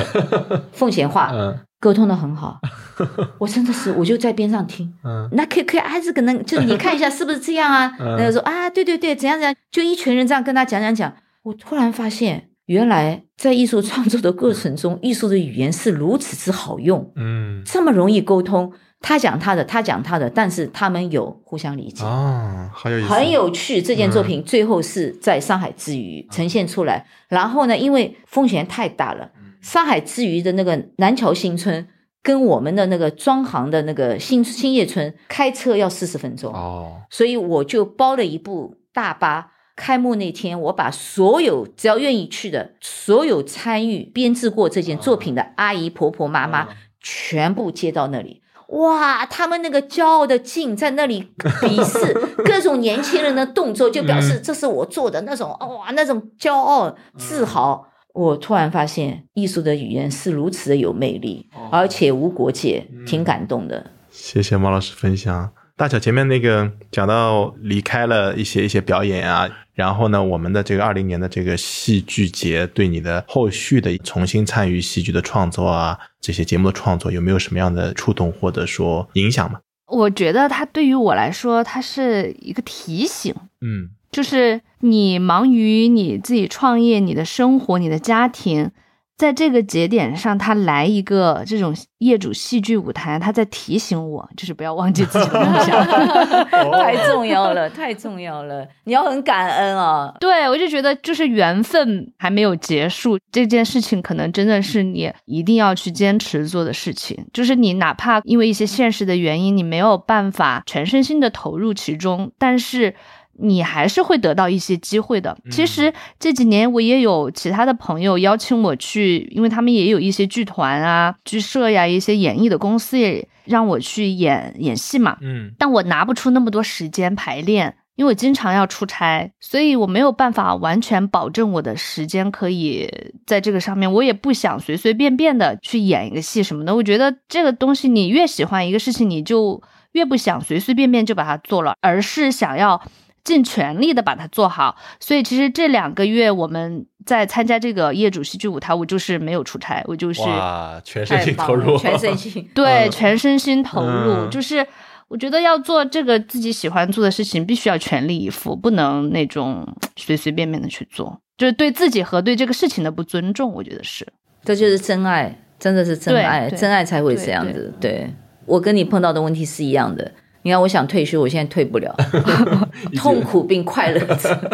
[0.73, 2.61] 奉贤话， 嗯，沟通的很好。
[3.38, 7.93] 我真的是，我就在边上听，嗯，那可以可以，还是可能就是你看一下是不是这样啊？
[7.99, 11.12] 那个说啊，对对对，怎样怎样，就一群人这样跟他讲讲讲。
[11.43, 18.73] 我突然发现，原来在艺术创作的过程中，艺术的语言是如此之好用，嗯，这么容易沟通。
[19.07, 23.83] 他讲他的，他讲他的，但是他们有互相理解啊，很有意思，很有趣。
[23.83, 27.07] 这件作品最后是在上海之余呈现出来。
[27.29, 31.87] 然后呢，因为风险太大了，上海之余的那个南桥新村
[32.23, 46.69] 跟我们的那个庄行的那个新新叶村开车要四十分钟哦，所以我就包了一部大巴，开幕那天，我把所有只要愿意去的所有参与编制过这件作品的阿姨、婆婆、妈妈，
[47.03, 48.40] 全部接到那里。
[48.74, 52.12] 哇，他们那个骄傲的劲在那里鄙视
[52.44, 57.87] 各种年轻人的动作，就表示这是我做的那种哇，那种骄傲自豪。
[58.12, 63.90] 我突然发现，艺术的语言是如此的有魅力，而且无国界，挺感动的。
[64.10, 65.52] 谢谢毛老师分享。
[65.76, 79.60] 大小前面那个讲到离开了一些一些表演啊，然后呢，我们的这个二零年的这个戏剧节对你的后续的重新参与戏剧的创作啊，这些节目的创作有没有什么样的触动或者说影响吗？
[79.87, 83.34] 我觉得它对于我来说，它是一个提醒。
[83.60, 83.90] 嗯。
[84.12, 88.70] 就是你忙于你自己创业、你的生活、你的家庭，
[89.16, 95.87] 在这个节点上，他来一个这种业主戏剧舞台，他在提醒我，就是不要忘记自己的梦想，
[96.72, 100.12] 太重要了，太重要了，你要很感恩啊。
[100.18, 107.24] 对，我就觉得就是缘分还没有结束，这件事情可能真的是你一定要去坚持做的事情。
[107.33, 112.94] 就是你哪怕因为一些现实的原因，你没有办法全身心的投入其中，但是。
[113.38, 115.37] 你还是会得到一些机会的。
[115.51, 125.18] 其实这几年我也有其他的朋友邀请我去，因为他们也有一些剧团啊、剧社呀、一些演艺的公司也让我去演演戏嘛。
[125.20, 132.88] 嗯，但我拿不出那么多时间排练，因为我经常要出差，所以我没有办法完全保证我的时间可以
[133.27, 133.92] 在这个上面。
[133.92, 136.75] 我也不想随随便便的去演一个戏什么的。
[136.75, 142.81] 我觉得这个东西，你越喜欢一个事情，你就越不想随随便便就把它做了，而是想要。
[143.24, 154.66] 尽全力的把它做好，所以其实这两个月我们在参加这个业主戏剧舞台，我就是没有出差，我就是哇，全身心投入，全身心 对，全身心投入，就是
[155.08, 164.06] 我觉得要做这个自己喜欢做的事情，必须要全力以赴，不能那种 随随便便的去做，就是对自己和对这个事情的不尊重，我觉得是，
[164.44, 167.72] 这就是真爱，真的是真爱，真爱才会这样子。
[167.80, 168.12] 对
[168.44, 170.12] 我跟你碰到的问题是一样的。
[170.44, 171.96] 你看，我想退休，我现在退不了，
[172.96, 174.50] 痛苦并快乐着，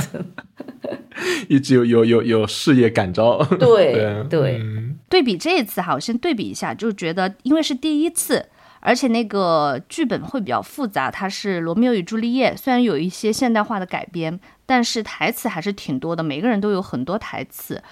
[1.48, 3.44] 一直有有有有事业感召。
[3.58, 4.62] 对对，
[5.08, 8.46] 对比这一次哈，我先对比一下，就觉得因为是第一次，
[8.78, 17.82] 而且那个剧本会比较复杂，它是《罗密欧与朱丽叶》，虽然有一些现代化的改编，但是台词还是挺多的，每个人都有很多台词。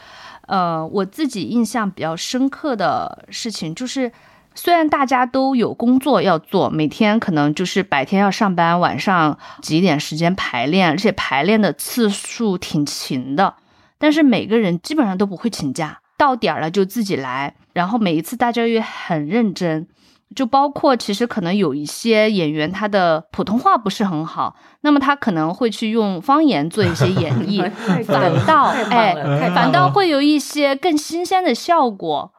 [0.46, 4.12] 呃，我自己印象比较深刻的事情就是。
[4.54, 13.54] 虽然大家都有工作要做，每天可能就是白天要上班，晚上挤点时间排练，而且排练的次数挺勤的，
[13.98, 19.87] 但是每个人基本上都不会请假，到点儿了就自己来，然后每一次大家也很认真，
[20.34, 27.70] 就包括其实可能有一些演员他的普通话不是很好，那么他可能会去用方言做一些演绎，
[28.04, 29.14] 反倒哎，
[29.54, 32.32] 反倒会有一些更新鲜的效果。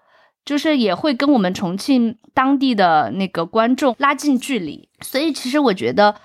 [0.49, 6.15] 就是也会跟我们重庆当地的那个观众拉近距离，所以其实我觉得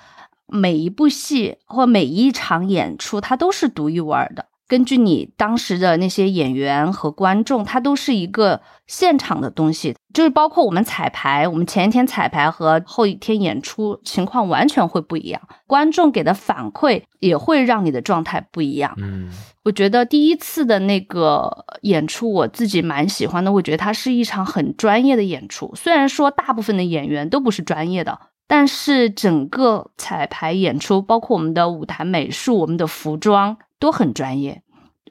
[0.46, 4.46] 每一部戏或每一场演出，它都是独一无二的。
[4.66, 18.94] 根据你当时的那些演员和观众，它都是一个现场的东西，就是包括我们彩排，我们前一天彩排和后一天演出情况完全会不一样，观众给的反馈也会让你的状态不一样。
[18.96, 19.28] 嗯，
[19.64, 23.52] 我觉得第一次的那个演出，我自己蛮喜欢的。
[23.52, 33.58] 我觉得它是一场很专业的演出，虽然说大部分的演员都不是专业的，但是整个彩排演出，包括我们的舞台美术、我们的服装。
[33.84, 34.62] 都很专业，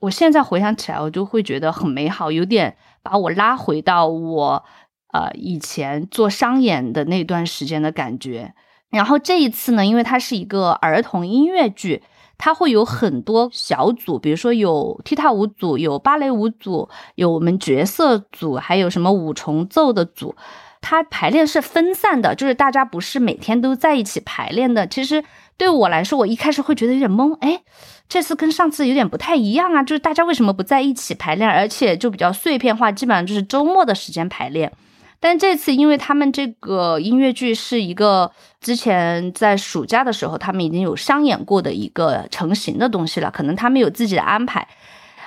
[0.01, 4.63] 我现在回想起来，我就会觉得很美好，有点把我拉回到我
[5.11, 8.55] 呃以前做商演的那段时间的感觉。
[8.89, 12.01] 然后这一次呢，因为它是一个儿童音乐剧，
[12.39, 20.35] 它会有很多小组，比如说有踢踏舞组、有芭蕾舞组、有我们角色组，还有什么五重奏的组。
[20.81, 24.87] 它排练是分散的，就是大家不是每天都在一起排练的。
[24.87, 25.23] 其实
[25.57, 27.61] 对我来说，我一开始会觉得有点懵，哎。
[28.13, 34.71] 这次跟上次有点不太一样啊，就是大家为什么不在一起排练，而且就比较碎片化，基本上就是周末的时间排练。
[35.19, 38.29] 但这次因为他们这个音乐剧是一个
[38.61, 44.67] 之前在暑假的时候他们已经有商演过的一个成型的东西了，可能他们有自己的安排。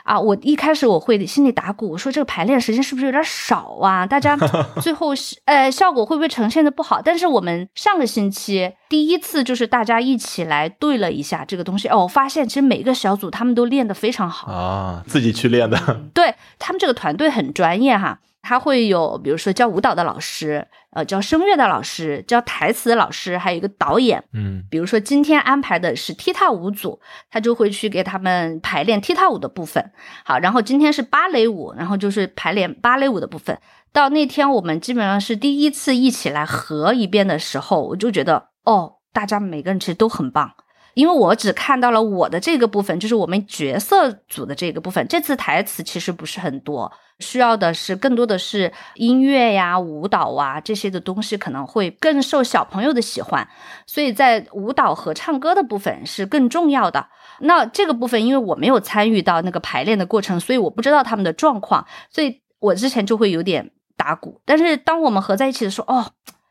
[0.06, 4.06] 啊，我一开始我会心里打鼓，我说这个排练时间是不是有点少啊？
[4.06, 4.36] 大家
[4.80, 5.08] 最后
[5.46, 7.02] 呃效果会不会呈现的不好？
[7.02, 15.76] 但是我们上个星期第一次就是大家一起来对了一下这个东西，哦，我发现其实每个小组他们都练得非常好啊，自己去练的。
[16.14, 24.22] 对他们这个团队很专业哈，他会有比如说教舞蹈的老师，呃，教声乐的老师，教台词的老师，还有一个导演。
[24.32, 29.90] 嗯比如说今天安排的是踢踏舞组，他就会去给他们排练踢踏舞的部分。
[30.24, 33.58] 好，然后今天是芭蕾舞，然后就是排练芭蕾舞的部分。
[33.92, 40.52] 到那天我们基本上是第一次一起来合一遍的时候，我就觉得哦，大家每个人其实都很棒。
[40.96, 45.06] 因为我只看到了我的这个部分，就是我们角色组的这个部分。
[45.06, 53.46] 这次台词其实不是很多，需要的是更多的是音乐呀、舞蹈啊这些的东西，可能会更受小朋友的喜欢。
[53.86, 57.08] 所以在舞蹈和唱歌的部分是更重要的。
[57.40, 64.40] 那这个部分，因为我没有参与到那个排练的过程，所以我不知道他们的状况，所以我之前就会有点打鼓。
[64.46, 66.06] 但是当我们合在一起的时候，哦。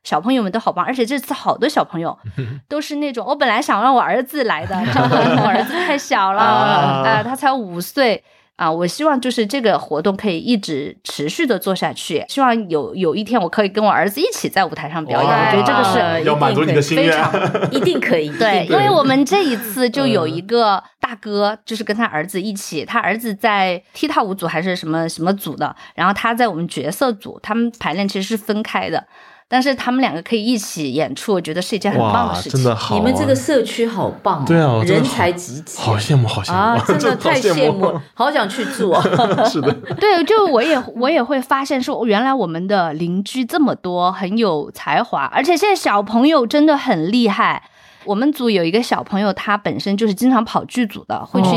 [0.06, 2.18] 小朋友们都好棒，而且这次好多小朋友
[2.70, 4.76] 都是那种，我本来想让我儿子来的，
[5.43, 8.24] 我儿子太小了啊啊、他才五岁
[8.56, 8.72] 啊。
[8.72, 15.30] 我希望就是这个活动可以一直持续的做下去，希望有有一天我可以跟我儿子一起在舞台上表演。
[15.30, 29.06] 我觉得这个是呃要满足你的心非愿常一定可以， 对，因为我们这一次就有一个大哥，就是跟他儿子一起，他儿子在踢踏舞组还是什么什么组的，然后他在我们角色组，他们排练其实是分开的，
[29.48, 32.52] 但是他们两个可以一起演出，我觉得是一件很棒，的事情。
[32.54, 39.02] 真的好啊，你们这个社区好棒、哦，对啊，人才济济，好羡慕，好羡慕啊， 真的太羡羡慕了，好想去住啊。
[39.48, 47.64] 是的， 对，就我也我也会发现说，原来我们的邻居这么多，很有才华，而且现在小朋友真的很厉害。
[48.06, 51.49] 我们组有一个小朋友，他本身就是经常跑剧组的，会去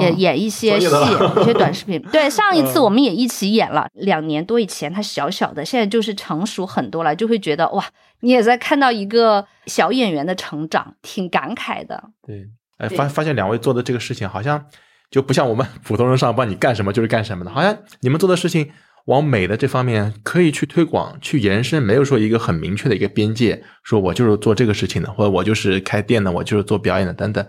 [0.00, 0.86] 演演一些戏、
[1.40, 2.00] 一些短视频。
[2.12, 7.84] 对，上一次我们也一起演了，两年多以前他小小的，现在就是成熟很多了，就会觉得哇，
[8.20, 12.02] 你也在看到一个小演员的成长，挺感慨的。
[12.26, 12.46] 对，
[12.78, 14.64] 哎，发发现两位做的这个事情好像
[15.10, 18.70] 就不像我们普通人上班，你干什么就是干什么的，好像你们做的事情
[19.08, 27.44] 往美的这方面可以去推广、去延伸，没有说一个很明确的一个边界，说我就是做这个事情的，或者我就是开店的，我就是做表演的等等。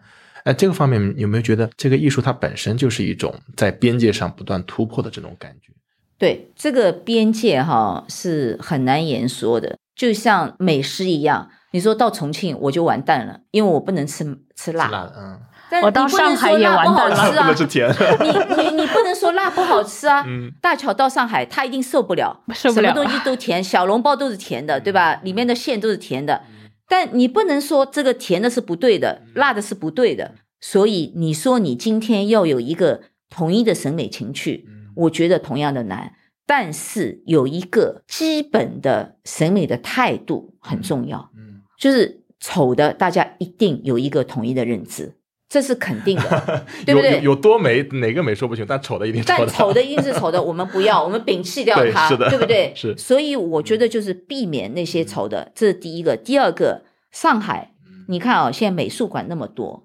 [0.46, 5.74] 哎，这个方面有没有觉得这个艺术它本身就是一种在边界上不断突破的这种感觉？
[6.18, 14.24] 对，这个边界哈是很难言说的，就像美食一样，你说到重庆我就完蛋了，因为我不能吃
[14.56, 14.86] 吃辣。
[14.86, 15.49] 是辣的，嗯，但
[15.84, 17.16] 我到你不能上海也说辣不完蛋了。
[17.16, 17.42] 好吃啊。
[17.42, 17.90] 不能，吃甜，
[18.22, 20.24] 你你你不能说辣不好吃啊。
[20.28, 20.52] 嗯。
[20.62, 25.16] 大乔到上海，他一定受不了，受不了什么东西都甜，小笼包都是甜的，对吧？
[25.24, 30.34] 里面的馅都是甜的，嗯但你不能说这个甜的是不对的，辣的是不对的。
[30.60, 34.88] 所以你说你今天要有一个统一的审美情趣，嗯。
[34.96, 36.14] 我觉得同样的难。
[36.48, 45.14] 但是有一个基本的审美的态度很重要，嗯，就是丑的大家一定有一个统一的认知，
[45.50, 47.20] 这是肯定的， 对不对？
[47.22, 49.48] 有多美，哪个美说不清，但丑的一定但的。
[49.48, 52.72] 丑的一定是丑的，我们不要， 我们摒弃掉它，对是的不对？
[52.78, 56.16] 是所以我觉得就是避免那些丑的，这是第一个。
[56.16, 57.74] 第二个，上海，
[58.08, 59.84] 你看啊、现在美术馆那么多，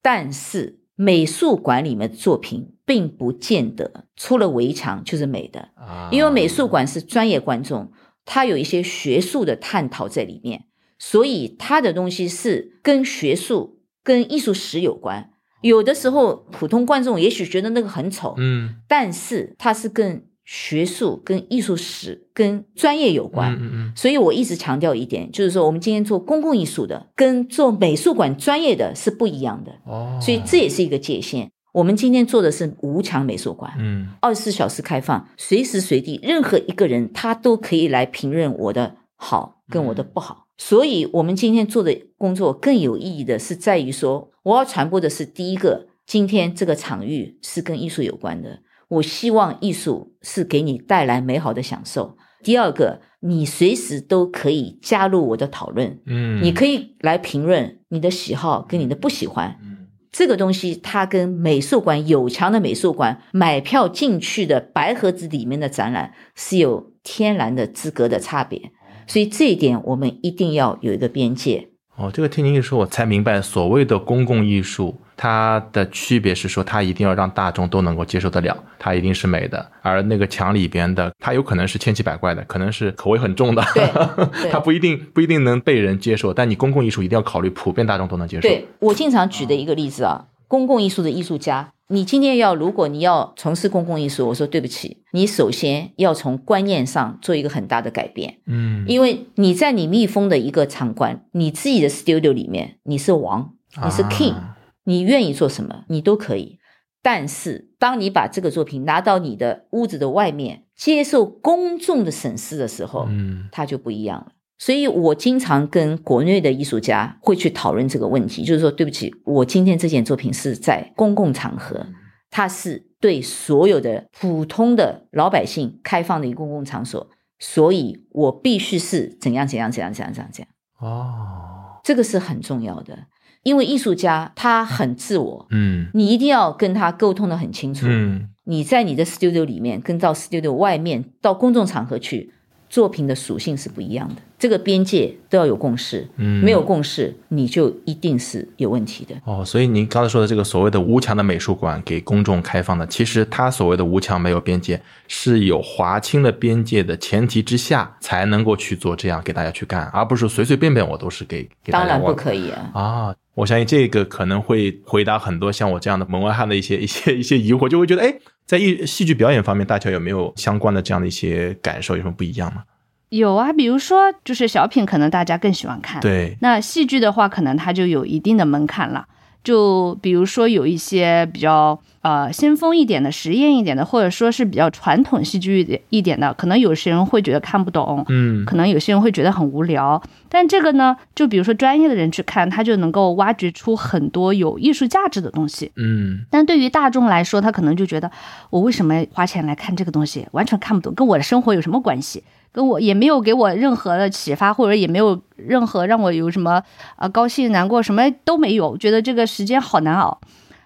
[0.00, 7.92] 但是美术馆里面的作品并不见得出了围墙就是美的，啊因为美术馆是专业观众，
[8.24, 10.64] 他有一些学术的探讨在里面，
[10.98, 15.30] 所以他的东西是跟学术、跟艺术史有关。
[15.60, 23.52] 有的时候，普通观众也许觉得那个很丑，嗯但是它是跟学术、跟艺术史、跟专业有关。
[23.52, 31.48] 嗯嗯嗯所以我一直强调一点，就是说我们今天做公共艺术的，跟做美术馆专业的是不一样的，哦，所以这也是一个界限。
[31.72, 40.41] 我们今天做的是无墙美术馆，嗯二十四小时开放，随时随地，任何一个人他都可以来评论我的好跟我的不好。
[40.64, 52.16] 所以，我们今天做的工作更有意义的是在于说，我要传播的是第一个，今天这个场域是跟艺术有关的，我希望艺术是给你带来美好的享受。
[52.44, 59.58] 第二个，你随时都可以加入我的讨论，嗯，你可以来评论你的喜好跟你的不喜欢。
[59.60, 59.68] 嗯
[60.12, 68.60] 这个东西它跟美术馆有墙的美术馆买票进去的白盒子里面的展览是有天然的资格的差别，
[69.06, 71.68] 所以这一点我们一定要有一个边界。
[71.96, 79.70] 哦，这个听您一说，我才明白所谓的公共艺术，它的区别是说，它一定要让大众都能够接受得了，它一定是美的。
[79.82, 83.86] 而那个墙里边的，它有可能是千奇百怪的，可能是口味很重的，对
[84.42, 86.32] 对它不一定不一定能被人接受。
[86.32, 88.42] 但你公共艺术一定要考虑普遍大众都能接受。
[88.42, 98.38] 对我经常举的一个例子啊，公共艺术的艺术家，你今天要如果你要从事公共艺术，我说对不起，你首先要从观念上做一个很大的改变。
[98.46, 103.52] 嗯，因为你在你密封的一个场馆，你自己的 studio 里面，你是王，
[103.84, 106.58] 你是 king，、啊你愿意做什么，你都可以。
[107.02, 114.32] 但是当你把这个作品拿到你的屋子的外面，接受公众的审视的时候，嗯它就不一样了。
[114.64, 121.84] 所以我经常跟国内的艺术家会去讨论这个问题，就是说，对不起，我今天这件作品是在公共场合，
[122.30, 127.08] 它是对所有的普通的老百姓开放的一个公共场所，
[127.40, 130.48] 所以我必须是怎样怎样怎样怎样怎样怎样，
[130.78, 133.06] 哦，这个是很重要的，
[133.42, 135.88] 因为艺术家他很自我，嗯。
[135.92, 137.86] 你一定要跟他沟通的很清楚。
[137.88, 138.28] 嗯。
[138.44, 142.32] 你在你的 studio 里面，跟到 studio 外面，到公众场合去，
[142.72, 144.14] 作品的属性是不一样的。
[144.38, 149.14] 这个边界都要有共识，嗯，没有共识，你就一定是有问题的。
[149.26, 162.70] 哦，所以您刚才说的这个所谓的无墙的美术馆给公众开放的，其实它所谓的无墙没有边界，是有划清了边界的前提之下，才能够去做这样给大家去干，而不是随随便便我都是给给大家当然不可以啊。
[162.72, 163.14] 啊。
[163.34, 168.14] 我相信这个可能会回答很多像我这样的门外汉的一些一些一些疑惑，就会觉得，哎，
[168.44, 171.96] 在艺戏剧表演方面，大家有没有相关的这样的一些感受？
[171.96, 172.64] 有什么不一样吗？
[173.08, 176.00] 有啊，比如说就是小品，可能大家更喜欢看。
[176.00, 179.06] 对，那戏剧的话，可能它就有一定的门槛了。
[179.44, 190.00] 就比如说有一些比较呃先锋一点的、实验一点的，或者说是比较传统戏剧一点的，可能有些人会觉得看不懂，嗯可能有些人会觉得很无聊。
[190.28, 195.72] 但这个呢，就比如说专业的人去看，他就能够挖掘出很多有艺术价值的东西。
[195.76, 198.10] 嗯但对于大众来说，他可能就觉得
[198.50, 202.22] 我为什么花钱来看这个东西，完全看不懂，跟我的生活有什么关系？
[202.52, 206.62] 跟我也没有给我任何的启发，或者也没有任何让我有什么
[206.96, 210.20] 啊、高兴、难过，什么都没有，觉得这个时间好难熬。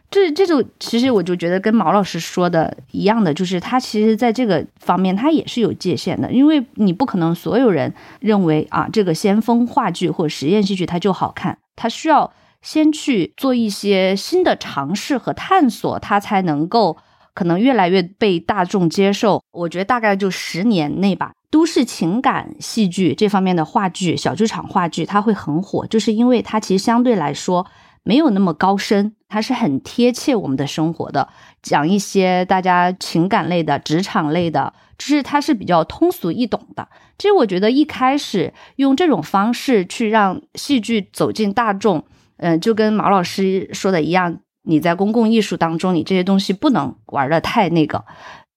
[0.08, 12.32] 这这种其实我就觉得跟毛老师说的一样的，就是他其实在这个方面他也是有界限的，因为你不可能所有人认为啊这个先锋话剧或实验戏剧它就好看，它需要
[12.62, 16.96] 先去做一些新的尝试和探索，它才能够
[17.36, 19.42] 可能越来越被大众接受。
[19.52, 21.32] 我觉得大概就十年内吧。
[21.50, 27.66] 都市情感戏剧这方面的话剧、小剧场话剧，它会很火，就是因为它其实相对来说
[28.02, 31.28] 没有那么高深，它是很贴切我们的生活的，
[31.62, 36.88] 讲一些大家情感类的、职场类的，就是它是比较通俗易懂的。
[37.18, 42.04] 其实我觉得一开始用这种方式去让戏剧走进大众，
[42.38, 48.04] 嗯、就跟毛老师说的一样，你在公共艺术当中，你这些东西不能玩的太那个，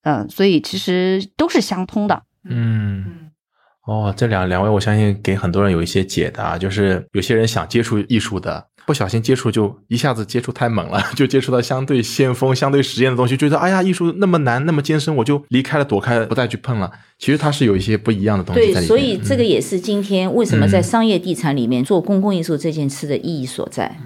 [0.04, 2.24] 嗯、所以其实都是相通的。
[2.50, 3.06] 嗯。
[3.86, 16.92] 哦，这两两位，我相信给很多人有一些解答，就是有些人想接触艺术的，不小心接触就一下子接触太猛了， 就接触到相对先锋、相对实验的东西，觉得哎呀，艺术那么难，那么艰深，我就离开了，躲开了，不再去碰了。
[17.18, 18.88] 其实它是有一些不一样的东西对，在里面。
[18.88, 23.98] 所以这个嗯也是今天为什么在商业地产里面做公共艺术这件事的意义所在。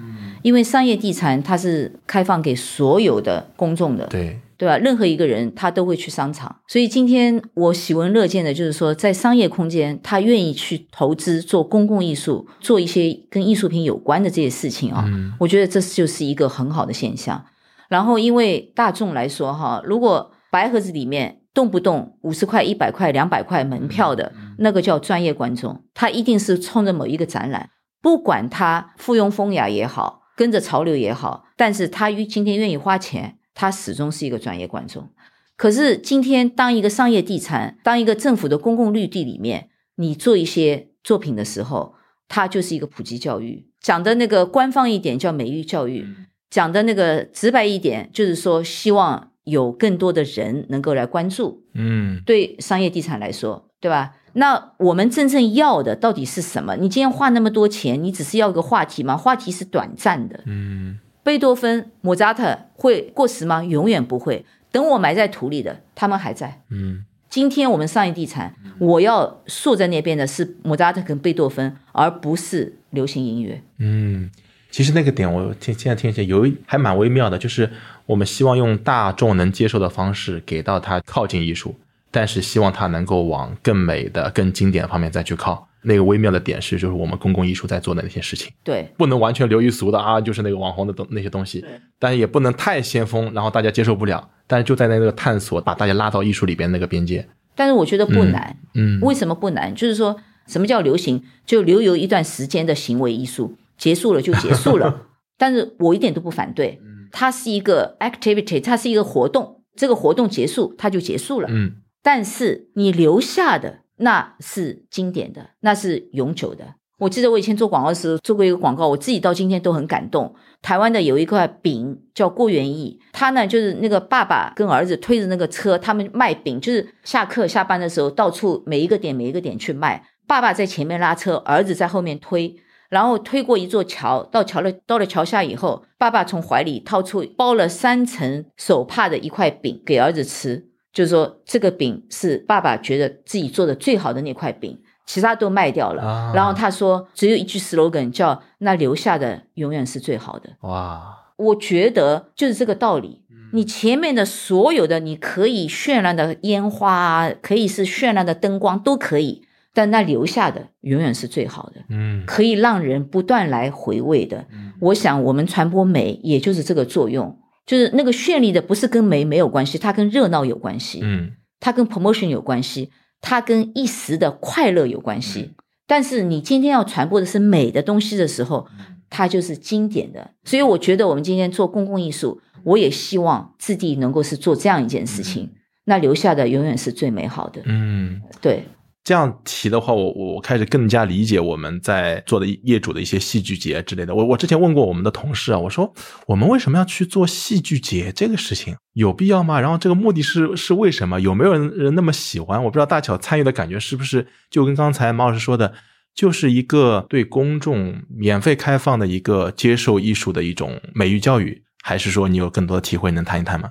[0.44, 4.76] 因为商业地产它是开放给所有的公众的，对，对吧？
[4.76, 15.04] 任何一个人他都会去商场，所以今天我喜闻乐见的就是说，在商业空间，他愿意去投资做公共艺术，做一些跟艺术品有关的这些事情啊。
[15.08, 17.42] 嗯我觉得这就是一个很好的现象。
[17.88, 27.70] 然后，因为大众来说哈，如果白盒子里面动不动五十块、一百块、两百块门票的那个叫专业观众，他一定是冲着某一个展览，
[28.02, 35.10] 不管他附庸风雅也好，跟着潮流也好，但是他今天愿意花钱，他始终是一个专业观众。
[35.56, 41.94] 可是今天，当一个商业地产，当一个政府的公共绿地里面，你做一些作品的时候，
[42.26, 43.68] 它就是一个普及教育。
[43.80, 46.04] 讲的那个官方一点叫美育教育，
[46.50, 51.62] 讲的那个直白一点，就是说希望有更多的人能够来关注。
[51.74, 54.14] 嗯对商业地产来说，对吧？
[54.34, 56.76] 那我们真正要的到底是什么？
[56.76, 59.16] 你今天花那么多钱，你只是要一个话题吗？
[59.16, 60.40] 话题是短暂的。
[60.46, 63.64] 嗯贝多芬、莫扎特会过时吗？
[63.64, 64.44] 永远不会。
[64.70, 66.60] 等我埋在土里的，他们还在。
[66.68, 73.60] 嗯今天我们商业地产，我要竖在那边的是莫扎特跟贝多芬，而不是流行音乐。
[73.78, 74.30] 嗯，
[74.70, 77.68] 其实那个点我听现在听起来有还蛮微妙的，就是
[78.06, 81.74] 我们希望用大众能接受的方式给到他靠近艺术，
[82.14, 85.66] 但是希望它能够往更美的、更经典的方面再去靠。
[85.82, 91.64] 那个微妙的点是，就是我们公共艺术在做的那些事情，对不能完全流于俗的啊，就是那个网红的东那些东西，
[91.98, 94.30] 但也不能太先锋，然后大家接受不了。
[94.46, 97.28] 但是就在那个探索，把大家拉到艺术里边那个边界。
[97.56, 98.56] 但是我觉得不难。
[98.74, 99.74] 嗯为什么不难？
[99.74, 101.22] 就是说什么叫流行？
[101.44, 105.02] 就留有一段时间的行为艺术，结束了就结束了。
[105.36, 106.80] 但是我一点都不反对，
[107.12, 111.48] 它是一个 activity，它是一个活动，这个活动结束它就结束了。
[111.50, 116.74] 嗯但是你留下的那是经典的，那是永久的。
[116.98, 120.34] 我记得我以前做广告的时候做过一个广告，我自己到今天都很感动。
[120.60, 130.06] 台湾的有一块饼叫郭元义，他呢就是那个爸爸跟儿子推着那个车，他们卖饼，就是下课下班的时候到处每一个点每一个点去卖。
[130.26, 132.56] 爸爸在前面拉车，儿子在后面推，
[132.88, 144.78] 然后推过一座桥，到桥了到了桥下以后，爸爸从怀里掏出包了三层手帕的一块饼给儿子吃，就是说这个饼是爸爸觉得自己做的最好的那块饼。
[145.06, 151.18] 其他都卖掉了，啊然后他说只有一句 slogan 叫“那留下的永远是最好的哇，”。
[151.36, 153.20] 我觉得就是这个道理。
[153.52, 159.42] 你前面的所有的，你可以绚烂的烟花啊，可以是绚烂的灯光，都可以，
[159.74, 164.46] 但那留下的永远是最好的，嗯可以让人不断来回味的。
[164.80, 171.00] 我想我们传播美，也就是这个作用，就是那个绚丽的，不是跟美没有关系，它跟热闹有关系。
[171.02, 172.90] 嗯它跟 promotion 有关系，
[173.22, 175.52] 它跟一时的快乐有关系。
[175.86, 178.66] 但是你今天要传播的是美的东西的时候，
[179.08, 180.32] 它就是经典的。
[180.44, 185.52] 所以我觉得我们今天做公共艺术，我也希望自己能够是做这样一件事情，
[185.84, 187.62] 那留下的永远是最美好的。
[187.64, 188.64] 嗯，对，
[189.04, 194.14] 这样提的话，我我开始更加理解我们在做的业主的一些戏剧节之类的。
[194.14, 195.92] 我我之前问过我们的同事啊，我说
[196.26, 199.60] 我们为什么要去做戏剧节这个事情，有必要吗？
[199.60, 201.20] 然后这个目的是是为什么？
[201.20, 202.64] 有没有人人那么喜欢？
[202.64, 205.74] 我不知道大巧参与的感觉是不是就跟刚才马老师说的，
[206.14, 213.68] 就是一个对公众免费开放的一个接受艺术的一种美育教育，还是说你有更多的体会能谈一谈吗？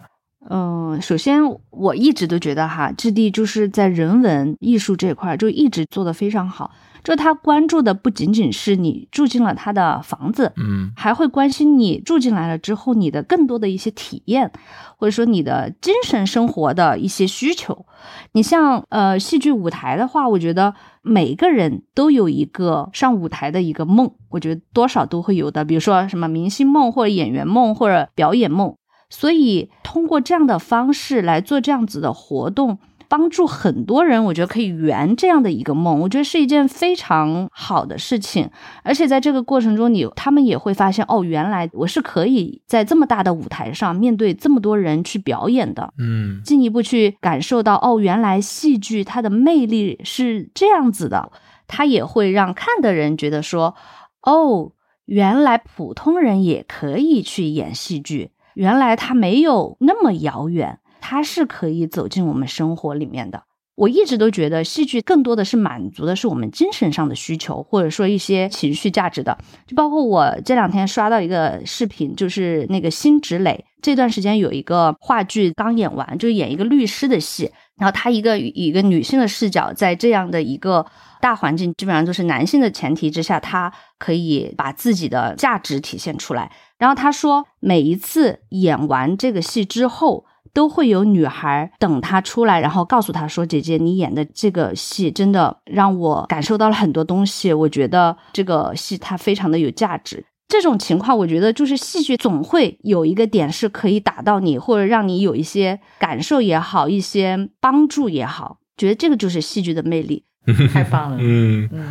[0.49, 6.71] 嗯，首先我一直都觉得哈，质地就是在人文艺术这块儿就一直做得非常好。
[7.03, 14.49] 就他关注的不仅仅是你住进了他的房子，嗯还会关心你住进来了之后你的更多的一些体验，
[14.95, 17.85] 或者说你的精神生活的一些需求。
[18.31, 28.75] 你像呃戏剧舞台的话，我觉得每个人都有一个上舞台的一个梦，我觉得多少都会有的，比如说什么明星梦或者演员梦或者表演梦。
[29.14, 38.49] 所以通过这样的方式来做这样子的活动，帮助很多人，我觉得可以圆这样的一个梦，我觉得是一件非常好的事情。
[38.82, 46.41] 而且在这个过程中你，他们也会发现，哦，原来我是可以在这么大的舞台上面对这么多人去表演的，嗯。
[46.43, 51.32] 进一步去感受到，哦，原来戏剧它的魅力是这样子的，
[51.68, 53.76] 它也会让看的人觉得说，
[54.24, 54.72] 哦，
[55.05, 63.43] 原来普通人也可以去演戏剧，原来它没有那么遥远，它是可以走进我们生活里面的。
[63.76, 69.36] 我一直都觉得戏剧更多的是满足的是我们精神上的需求，或者说一些情绪价值的。
[69.66, 80.86] 就包括我这两天刷到一个视频，就是那个辛芷蕾这段时间有一个话剧刚演完，就演一个律师的戏，然后她一个以一个女性的视角，在这样的一个
[81.24, 86.51] 大环境基本上都是男性的前提之下，他可以把自己的价值体现出来。
[86.78, 90.26] 然后他说，每一次演完这个戏之后。
[90.53, 110.26] 都会有女孩等他出来，然后告诉他说：“姐姐，你演的这个戏真的让我感受到了很多东西，我觉得这个戏它非常的有价值。”这种情况，我觉得就是戏剧总会有一个点是可以打到你，或者让你有一些感受也好，一些帮助也好，觉得这个就是戏剧的魅力。
[110.73, 111.17] 太棒了。
[111.19, 111.69] 嗯。
[111.71, 111.83] 嗯，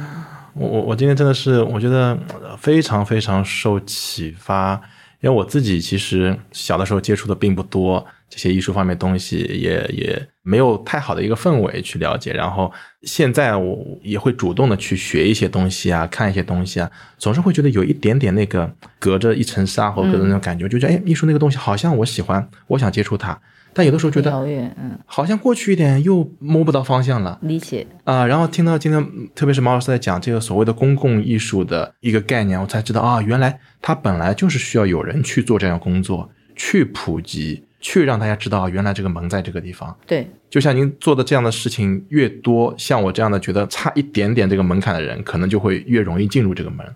[0.55, 4.75] 我我我今天真的是，我觉得呃非常非常受启发，
[5.21, 12.71] 因为我自己其实小的时候接触的并不多，这些艺术方面东西也也没有太好的一个氛围去了解，然后
[13.03, 23.41] 现在我也会主动的去学一些东西啊，看一些东西啊，总是会觉得有一点点那个隔着一层纱或者隔着那种感觉，就觉得哎，艺术那个东西好像我喜欢，我想接触它，
[23.75, 24.31] 但有的时候觉得
[24.77, 27.39] 嗯，好像过去一点又摸不到方向了。
[27.43, 27.87] 理解。
[28.05, 39.97] 啊、然后听到今天，嗯特别是毛老师在讲这个所谓的公共艺术的一个概念，我才知道啊，原来它本来就是需要有人去做这样工作，去普及，去让大家知道，原来这个门在这个地方。
[40.07, 46.87] 对，就像您做的这样的事情越多，像我这样的觉得差一点点这个门槛的人，可能就会越容易进入这个门。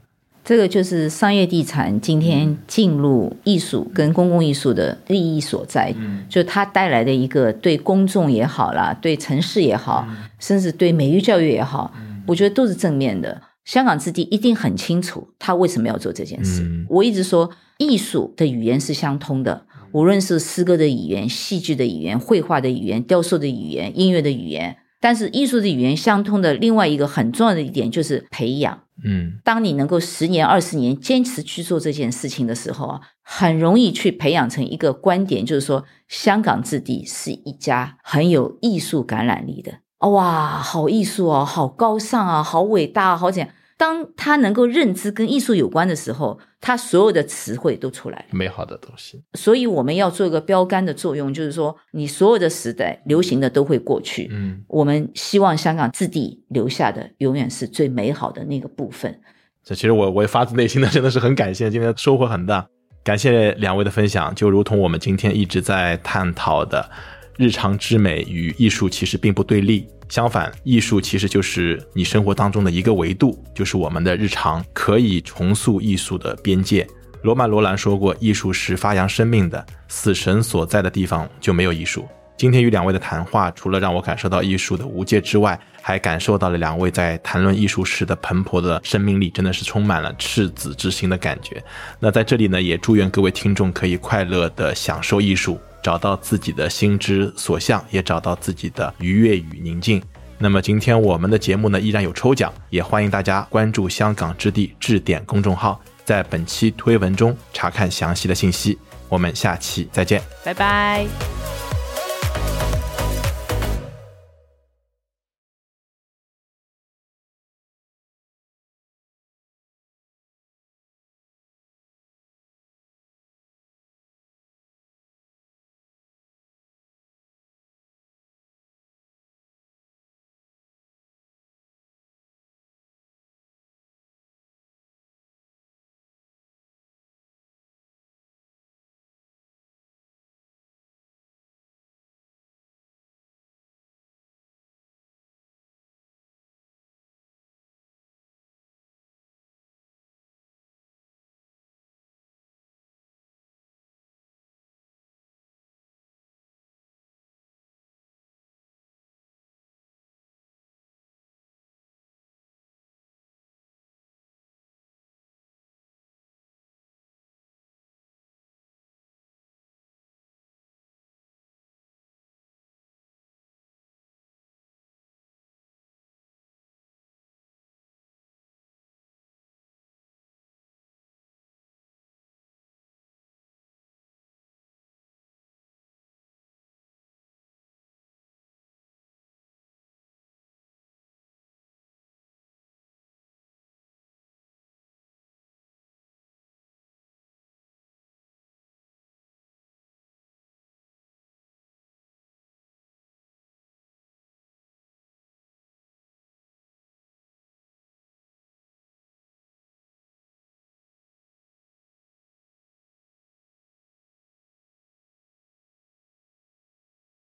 [0.46, 5.92] 这个就是商业地产今天进入艺术跟公共艺术的利益所在，
[6.28, 10.06] 就它带来的一个对公众也好啦，对城市也好，
[10.38, 11.92] 甚至对美育教育也好，
[12.28, 13.42] 我觉得都是正面的。
[13.64, 16.62] 香港之地一定很清楚他为什么要做这件事。
[16.62, 24.76] 嗯我一直说，艺术的语言是相通的，无论是诗歌的语言、戏剧的语言、绘画的语言、雕塑的语言、音乐的语言。
[25.00, 28.82] 但是艺术的语言相通的另外一个很重要的一点就是培养。
[29.04, 39.72] 嗯当你能够十年、二十年坚持去做这件事情的时候啊，很容易去培养成一个观点，就是说香港置地是一家很有艺术感染力的。
[39.98, 43.48] 哦哇，好艺术哦，好高尚啊，好伟大啊，好怎样？
[43.78, 48.24] 当他能够认知跟艺术有关的时候，他所有的词汇都出来了。
[48.30, 49.22] 美好的东西。
[49.34, 54.28] 所以我们要做一个标杆的作用，就是说，你所有的时代流行的都会过去。
[54.32, 59.20] 嗯，我们希望香港质地留下的永远是最美好的那个部分。
[59.62, 62.66] 这其实我我发自内心的 真的是很感谢，今天收获很大，
[63.04, 64.34] 感谢两位的分享。
[64.34, 66.88] 就如同我们今天一直在探讨的，
[67.36, 76.86] 日常之美与艺术其实并不对立，相反，艺术其实就是你生活当中的一个维度，就是我们的日常可以重塑艺术的边界。
[77.22, 82.06] 罗曼·罗兰说过：“艺术是发扬生命的，死神所在的地方就没有艺术。”
[82.38, 91.60] 今天与两位的谈话，除了让我感受到艺术的无界之外，还感受到了两位在谈论艺术时的蓬勃的生命力，真的是充满了赤子之心的感觉。
[91.98, 100.02] 那在这里呢，也祝愿各位听众可以快乐的享受艺术，找到自己的心之所向，也找到自己的愉悦与宁静。
[100.36, 108.76] 那么今天我们的节目呢，依然有抽奖，也欢迎大家关注香港之地置点公众号，在本期推文中查看详细的信息。
[109.08, 110.20] 我们下期再见。
[110.42, 111.06] 拜拜。